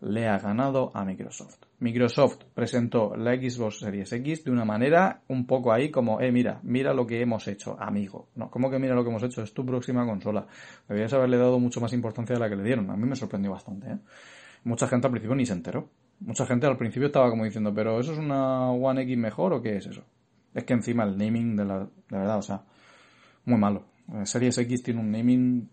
le 0.00 0.28
ha 0.28 0.38
ganado 0.38 0.90
a 0.94 1.04
Microsoft. 1.04 1.64
Microsoft 1.78 2.44
presentó 2.54 3.16
la 3.16 3.34
Xbox 3.34 3.80
Series 3.80 4.12
X 4.12 4.44
de 4.44 4.50
una 4.50 4.64
manera 4.64 5.22
un 5.28 5.46
poco 5.46 5.72
ahí 5.72 5.90
como, 5.90 6.20
eh, 6.20 6.30
mira, 6.32 6.60
mira 6.62 6.92
lo 6.94 7.06
que 7.06 7.20
hemos 7.20 7.46
hecho, 7.48 7.76
amigo. 7.80 8.28
No, 8.34 8.50
¿cómo 8.50 8.70
que 8.70 8.78
mira 8.78 8.94
lo 8.94 9.02
que 9.02 9.10
hemos 9.10 9.22
hecho? 9.22 9.42
Es 9.42 9.52
tu 9.52 9.64
próxima 9.64 10.06
consola. 10.06 10.46
Deberías 10.88 11.12
haberle 11.12 11.38
dado 11.38 11.58
mucho 11.58 11.80
más 11.80 11.92
importancia 11.92 12.34
de 12.34 12.40
la 12.40 12.48
que 12.48 12.56
le 12.56 12.62
dieron. 12.62 12.90
A 12.90 12.96
mí 12.96 13.06
me 13.06 13.16
sorprendió 13.16 13.50
bastante, 13.50 13.90
¿eh? 13.90 13.98
Mucha 14.64 14.88
gente 14.88 15.06
al 15.06 15.12
principio 15.12 15.36
ni 15.36 15.46
se 15.46 15.52
enteró. 15.52 15.88
Mucha 16.20 16.44
gente 16.46 16.66
al 16.66 16.76
principio 16.76 17.06
estaba 17.06 17.30
como 17.30 17.44
diciendo, 17.44 17.72
pero 17.72 18.00
¿eso 18.00 18.12
es 18.12 18.18
una 18.18 18.70
One 18.70 19.02
X 19.02 19.16
mejor 19.16 19.52
o 19.52 19.62
qué 19.62 19.76
es 19.76 19.86
eso? 19.86 20.02
Es 20.54 20.64
que 20.64 20.72
encima 20.72 21.04
el 21.04 21.16
naming 21.16 21.54
de 21.54 21.64
la, 21.64 21.80
de 21.80 21.88
verdad, 22.18 22.38
o 22.38 22.42
sea, 22.42 22.64
muy 23.44 23.58
malo. 23.58 23.84
Eh, 24.12 24.26
Series 24.26 24.58
X 24.58 24.82
tiene 24.82 25.00
un 25.00 25.10
naming 25.10 25.68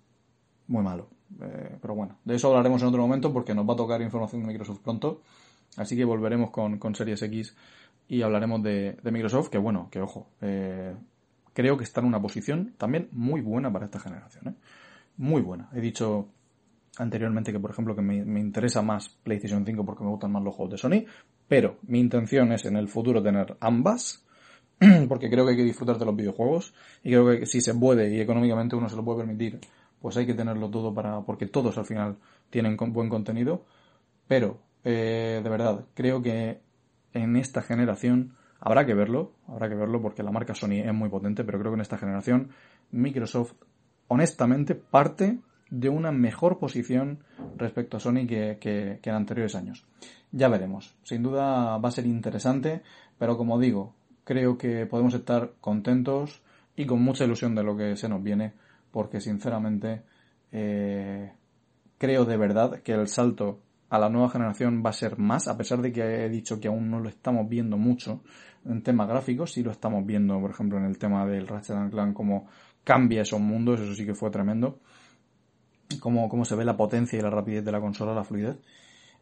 muy 0.67 0.83
malo. 0.83 1.09
Eh, 1.41 1.77
pero 1.81 1.95
bueno, 1.95 2.17
de 2.23 2.35
eso 2.35 2.49
hablaremos 2.49 2.81
en 2.81 2.87
otro 2.87 3.01
momento 3.01 3.33
porque 3.33 3.53
nos 3.53 3.67
va 3.67 3.73
a 3.73 3.77
tocar 3.77 4.01
información 4.01 4.41
de 4.41 4.47
Microsoft 4.47 4.79
pronto. 4.79 5.21
Así 5.77 5.95
que 5.95 6.05
volveremos 6.05 6.51
con, 6.51 6.77
con 6.77 6.93
Series 6.93 7.21
X 7.23 7.55
y 8.07 8.21
hablaremos 8.21 8.61
de, 8.61 8.97
Microsoft, 9.03 9.49
que 9.49 9.57
bueno, 9.57 9.89
que 9.89 10.01
ojo, 10.01 10.27
eh, 10.41 10.93
creo 11.53 11.77
que 11.77 11.83
está 11.83 12.01
en 12.01 12.07
una 12.07 12.21
posición 12.21 12.73
también 12.77 13.09
muy 13.11 13.41
buena 13.41 13.71
para 13.71 13.85
esta 13.85 13.99
generación. 13.99 14.49
¿eh? 14.49 14.53
Muy 15.17 15.41
buena. 15.41 15.69
He 15.73 15.81
dicho 15.81 16.27
anteriormente 16.97 17.51
que, 17.51 17.59
por 17.59 17.71
ejemplo, 17.71 17.95
que 17.95 18.01
me, 18.01 18.23
me, 18.23 18.39
interesa 18.39 18.81
más 18.81 19.09
PlayStation 19.09 19.65
5 19.65 19.83
porque 19.85 20.03
me 20.03 20.11
gustan 20.11 20.31
más 20.31 20.43
los 20.43 20.55
juegos 20.55 20.73
de 20.73 20.77
Sony, 20.77 21.05
pero 21.47 21.77
mi 21.87 21.99
intención 21.99 22.51
es 22.51 22.65
en 22.65 22.75
el 22.75 22.87
futuro 22.87 23.23
tener 23.23 23.57
ambas, 23.59 24.23
porque 25.07 25.29
creo 25.29 25.45
que 25.45 25.51
hay 25.51 25.57
que 25.57 25.63
disfrutar 25.63 25.97
de 25.97 26.05
los 26.05 26.15
videojuegos 26.15 26.73
y 27.03 27.09
creo 27.09 27.27
que 27.27 27.45
si 27.45 27.61
se 27.61 27.73
puede 27.73 28.13
y 28.13 28.19
económicamente 28.19 28.75
uno 28.75 28.89
se 28.89 28.95
lo 28.95 29.03
puede 29.03 29.19
permitir, 29.19 29.59
pues 30.03 30.17
hay 30.17 30.25
que 30.25 30.33
tenerlo 30.33 30.69
todo 30.69 30.93
para, 30.93 31.21
porque 31.21 31.45
todos 31.45 31.77
al 31.77 31.85
final 31.85 32.17
tienen 32.49 32.75
buen 32.75 33.07
contenido, 33.07 33.63
pero 34.27 34.59
eh, 34.83 35.39
de 35.41 35.49
verdad, 35.49 35.85
creo 35.93 36.21
que 36.21 36.59
en 37.13 37.37
esta 37.37 37.61
generación 37.61 38.33
habrá 38.59 38.85
que 38.85 38.95
verlo, 38.95 39.31
habrá 39.47 39.69
que 39.69 39.75
verlo 39.75 40.01
porque 40.01 40.21
la 40.21 40.31
marca 40.31 40.55
Sony 40.55 40.81
es 40.83 40.93
muy 40.93 41.07
potente, 41.07 41.45
pero 41.45 41.57
creo 41.57 41.71
que 41.71 41.75
en 41.77 41.81
esta 41.81 41.97
generación 41.97 42.49
Microsoft 42.91 43.53
honestamente 44.09 44.75
parte 44.75 45.39
de 45.69 45.87
una 45.87 46.11
mejor 46.11 46.59
posición 46.59 47.19
respecto 47.55 47.95
a 47.95 48.01
Sony 48.01 48.27
que, 48.27 48.57
que, 48.59 48.99
en 49.01 49.15
anteriores 49.15 49.55
años. 49.55 49.85
Ya 50.33 50.49
veremos. 50.49 50.97
Sin 51.03 51.23
duda 51.23 51.77
va 51.77 51.87
a 51.87 51.91
ser 51.93 52.05
interesante, 52.07 52.81
pero 53.17 53.37
como 53.37 53.57
digo, 53.57 53.95
creo 54.25 54.57
que 54.57 54.85
podemos 54.85 55.13
estar 55.13 55.53
contentos 55.61 56.41
y 56.75 56.85
con 56.85 57.01
mucha 57.01 57.23
ilusión 57.23 57.55
de 57.55 57.63
lo 57.63 57.77
que 57.77 57.95
se 57.95 58.09
nos 58.09 58.21
viene 58.21 58.51
porque 58.93 59.19
sinceramente 59.19 60.03
eh, 60.51 61.33
creo 61.97 62.25
de 62.25 62.37
verdad 62.37 62.81
que 62.81 62.93
el 62.93 63.07
salto 63.07 63.59
a 63.89 63.97
la 63.97 64.07
nueva 64.07 64.29
generación 64.29 64.83
va 64.85 64.91
a 64.91 64.93
ser 64.93 65.17
más, 65.17 65.47
a 65.47 65.57
pesar 65.57 65.81
de 65.81 65.91
que 65.91 66.01
he 66.01 66.29
dicho 66.29 66.59
que 66.59 66.67
aún 66.67 66.91
no 66.91 66.99
lo 66.99 67.09
estamos 67.09 67.49
viendo 67.49 67.75
mucho 67.75 68.21
en 68.65 68.83
temas 68.83 69.09
gráficos, 69.09 69.51
sí 69.51 69.63
lo 69.63 69.71
estamos 69.71 70.05
viendo, 70.05 70.39
por 70.39 70.51
ejemplo, 70.51 70.77
en 70.77 70.85
el 70.85 70.97
tema 70.97 71.25
del 71.25 71.47
Ratchet 71.47 71.89
Clank, 71.89 72.13
cómo 72.13 72.47
cambia 72.83 73.23
esos 73.23 73.39
mundos, 73.39 73.81
eso 73.81 73.95
sí 73.95 74.05
que 74.05 74.13
fue 74.13 74.29
tremendo, 74.29 74.79
cómo, 75.99 76.29
cómo 76.29 76.45
se 76.45 76.55
ve 76.55 76.65
la 76.65 76.77
potencia 76.77 77.17
y 77.17 77.21
la 77.21 77.31
rapidez 77.31 77.65
de 77.65 77.71
la 77.71 77.81
consola, 77.81 78.13
la 78.13 78.23
fluidez. 78.23 78.57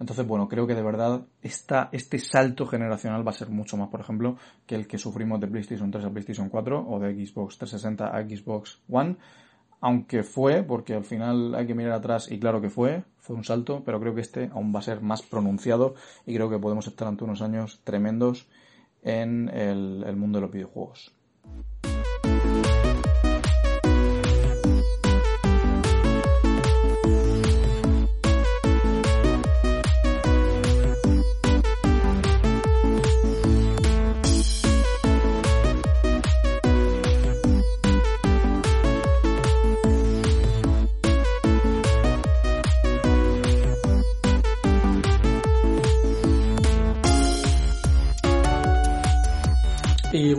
Entonces, 0.01 0.25
bueno, 0.25 0.49
creo 0.49 0.65
que 0.65 0.73
de 0.73 0.81
verdad 0.81 1.27
esta, 1.43 1.89
este 1.91 2.17
salto 2.17 2.65
generacional 2.65 3.25
va 3.25 3.29
a 3.29 3.35
ser 3.35 3.49
mucho 3.49 3.77
más, 3.77 3.89
por 3.89 4.01
ejemplo, 4.01 4.35
que 4.65 4.75
el 4.75 4.87
que 4.87 4.97
sufrimos 4.97 5.39
de 5.39 5.47
PlayStation 5.47 5.91
3 5.91 6.05
a 6.05 6.09
PlayStation 6.09 6.49
4 6.49 6.87
o 6.89 6.99
de 6.99 7.13
Xbox 7.13 7.57
360 7.59 8.07
a 8.07 8.23
Xbox 8.23 8.81
One 8.89 9.17
aunque 9.81 10.23
fue, 10.23 10.63
porque 10.63 10.93
al 10.93 11.03
final 11.03 11.55
hay 11.55 11.67
que 11.67 11.73
mirar 11.73 11.93
atrás 11.93 12.31
y 12.31 12.39
claro 12.39 12.61
que 12.61 12.69
fue, 12.69 13.03
fue 13.17 13.35
un 13.35 13.43
salto, 13.43 13.81
pero 13.83 13.99
creo 13.99 14.15
que 14.15 14.21
este 14.21 14.49
aún 14.53 14.73
va 14.73 14.79
a 14.79 14.83
ser 14.83 15.01
más 15.01 15.23
pronunciado 15.23 15.95
y 16.25 16.35
creo 16.35 16.49
que 16.49 16.59
podemos 16.59 16.87
estar 16.87 17.07
ante 17.07 17.23
unos 17.23 17.41
años 17.41 17.81
tremendos 17.83 18.47
en 19.01 19.49
el, 19.49 20.03
el 20.05 20.15
mundo 20.15 20.37
de 20.37 20.41
los 20.43 20.51
videojuegos. 20.51 21.11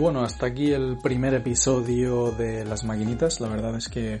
Bueno, 0.03 0.21
hasta 0.21 0.47
aquí 0.47 0.73
el 0.73 0.97
primer 0.97 1.33
episodio 1.33 2.33
de 2.33 2.65
Las 2.65 2.83
Maquinitas. 2.83 3.39
La 3.39 3.47
verdad 3.47 3.73
es 3.77 3.87
que 3.87 4.19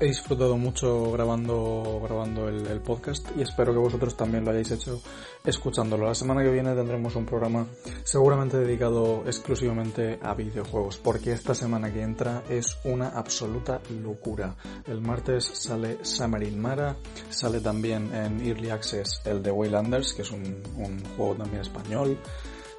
he 0.00 0.04
disfrutado 0.04 0.58
mucho 0.58 1.12
grabando, 1.12 2.00
grabando 2.02 2.48
el, 2.48 2.80
podcast 2.80 3.24
y 3.36 3.42
espero 3.42 3.72
que 3.72 3.78
vosotros 3.78 4.16
también 4.16 4.44
lo 4.44 4.50
hayáis 4.50 4.72
hecho 4.72 5.00
escuchándolo. 5.44 6.06
La 6.06 6.16
semana 6.16 6.42
que 6.42 6.50
viene 6.50 6.74
tendremos 6.74 7.14
un 7.14 7.24
programa 7.24 7.68
seguramente 8.02 8.58
dedicado 8.58 9.22
exclusivamente 9.24 10.18
a 10.20 10.34
videojuegos 10.34 10.96
porque 10.96 11.30
esta 11.30 11.54
semana 11.54 11.92
que 11.92 12.02
entra 12.02 12.42
es 12.48 12.76
una 12.82 13.10
absoluta 13.10 13.80
locura. 14.02 14.56
El 14.88 15.02
martes 15.02 15.44
sale 15.44 15.98
Summer 16.02 16.50
Mara, 16.50 16.96
sale 17.30 17.60
también 17.60 18.12
en 18.12 18.44
Early 18.44 18.70
Access 18.70 19.22
el 19.24 19.40
de 19.40 19.52
Waylanders, 19.52 20.14
que 20.14 20.22
es 20.22 20.32
un, 20.32 20.42
un 20.78 21.00
juego 21.16 21.36
también 21.36 21.62
español. 21.62 22.18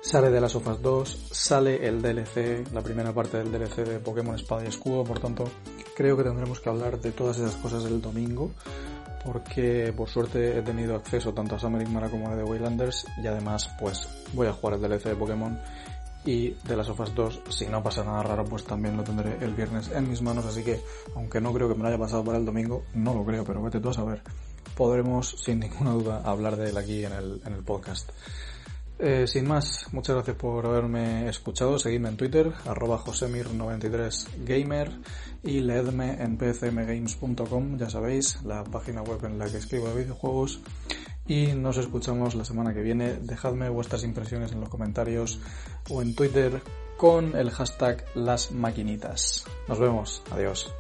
Sale 0.04 0.30
de 0.30 0.42
las 0.42 0.52
sofas 0.52 0.82
2, 0.82 1.28
sale 1.32 1.88
el 1.88 2.02
DLC, 2.02 2.74
la 2.74 2.82
primera 2.82 3.14
parte 3.14 3.38
del 3.38 3.54
DLC 3.54 3.86
de 3.88 4.00
Pokémon 4.00 4.36
Espada 4.36 4.66
y 4.66 4.68
Escudo, 4.68 5.06
por 5.06 5.22
tanto 5.22 5.50
creo 5.96 6.18
que 6.18 6.24
tendremos 6.24 6.60
que 6.60 6.70
hablar 6.70 7.00
de 7.00 7.14
todas 7.14 7.38
esas 7.38 7.56
cosas 7.56 7.86
el 7.86 8.02
domingo, 8.02 8.52
porque 9.24 9.94
por 9.96 10.10
suerte 10.10 10.58
he 10.58 10.62
tenido 10.62 10.96
acceso 10.96 11.34
tanto 11.34 11.56
a 11.56 11.60
Summer 11.60 11.88
Mara 11.88 12.10
como 12.10 12.30
a 12.30 12.36
The 12.36 12.44
Waylanders 12.44 13.08
y 13.24 13.28
además 13.28 13.70
pues 13.80 14.10
voy 14.34 14.48
a 14.48 14.52
jugar 14.52 14.76
el 14.76 14.82
DLC 14.82 15.06
de 15.06 15.16
Pokémon 15.16 15.58
y 16.26 16.50
de 16.50 16.76
las 16.76 16.88
sofas 16.88 17.16
2, 17.16 17.40
si 17.50 17.68
no 17.68 17.82
pasa 17.82 18.04
nada 18.04 18.24
raro, 18.24 18.44
pues 18.44 18.66
también 18.66 18.98
lo 18.98 19.06
tendré 19.06 19.38
el 19.40 19.54
viernes 19.54 19.90
en 19.90 20.10
mis 20.10 20.22
manos, 20.22 20.46
así 20.46 20.66
que 20.66 20.82
aunque 21.16 21.40
no 21.40 21.54
creo 21.54 21.70
que 21.70 21.76
me 21.76 21.82
lo 21.82 21.88
haya 21.88 21.98
pasado 21.98 22.26
para 22.26 22.38
el 22.38 22.46
domingo, 22.46 22.84
no 22.94 23.14
lo 23.14 23.24
creo, 23.24 23.46
pero 23.46 23.64
vete 23.64 23.80
tú 23.80 23.88
a 23.88 23.94
saber, 23.94 24.22
podremos 24.76 25.30
sin 25.42 25.62
ninguna 25.62 25.92
duda 25.92 26.22
hablar 26.26 26.58
de 26.58 26.72
él 26.72 26.78
aquí 26.78 27.06
en 27.06 27.14
el, 27.14 27.42
en 27.46 27.54
el 27.54 27.64
podcast. 27.64 28.12
Eh, 29.06 29.28
sin 29.28 29.46
más, 29.46 29.88
muchas 29.92 30.16
gracias 30.16 30.38
por 30.38 30.66
haberme 30.66 31.28
escuchado. 31.28 31.78
Seguidme 31.78 32.08
en 32.08 32.16
Twitter, 32.16 32.54
arroba 32.66 32.98
josemir93gamer 33.00 34.98
y 35.44 35.60
leedme 35.60 36.24
en 36.24 36.38
pcmgames.com, 36.38 37.78
ya 37.78 37.90
sabéis, 37.90 38.42
la 38.44 38.64
página 38.64 39.02
web 39.02 39.20
en 39.26 39.38
la 39.38 39.50
que 39.50 39.58
escribo 39.58 39.90
de 39.90 40.04
videojuegos. 40.04 40.62
Y 41.28 41.48
nos 41.48 41.76
escuchamos 41.76 42.34
la 42.36 42.46
semana 42.46 42.74
que 42.74 42.82
viene. 42.82 43.16
Dejadme 43.16 43.68
vuestras 43.68 44.06
impresiones 44.06 44.54
en 44.54 44.62
los 44.62 44.70
comentarios 44.70 45.42
o 45.90 46.02
en 46.02 46.16
Twitter 46.16 46.62
con 46.96 47.36
el 47.36 47.52
hashtag 47.52 48.06
las 48.16 48.54
maquinitas. 48.54 49.44
Nos 49.68 49.80
vemos. 49.80 50.24
Adiós. 50.32 50.74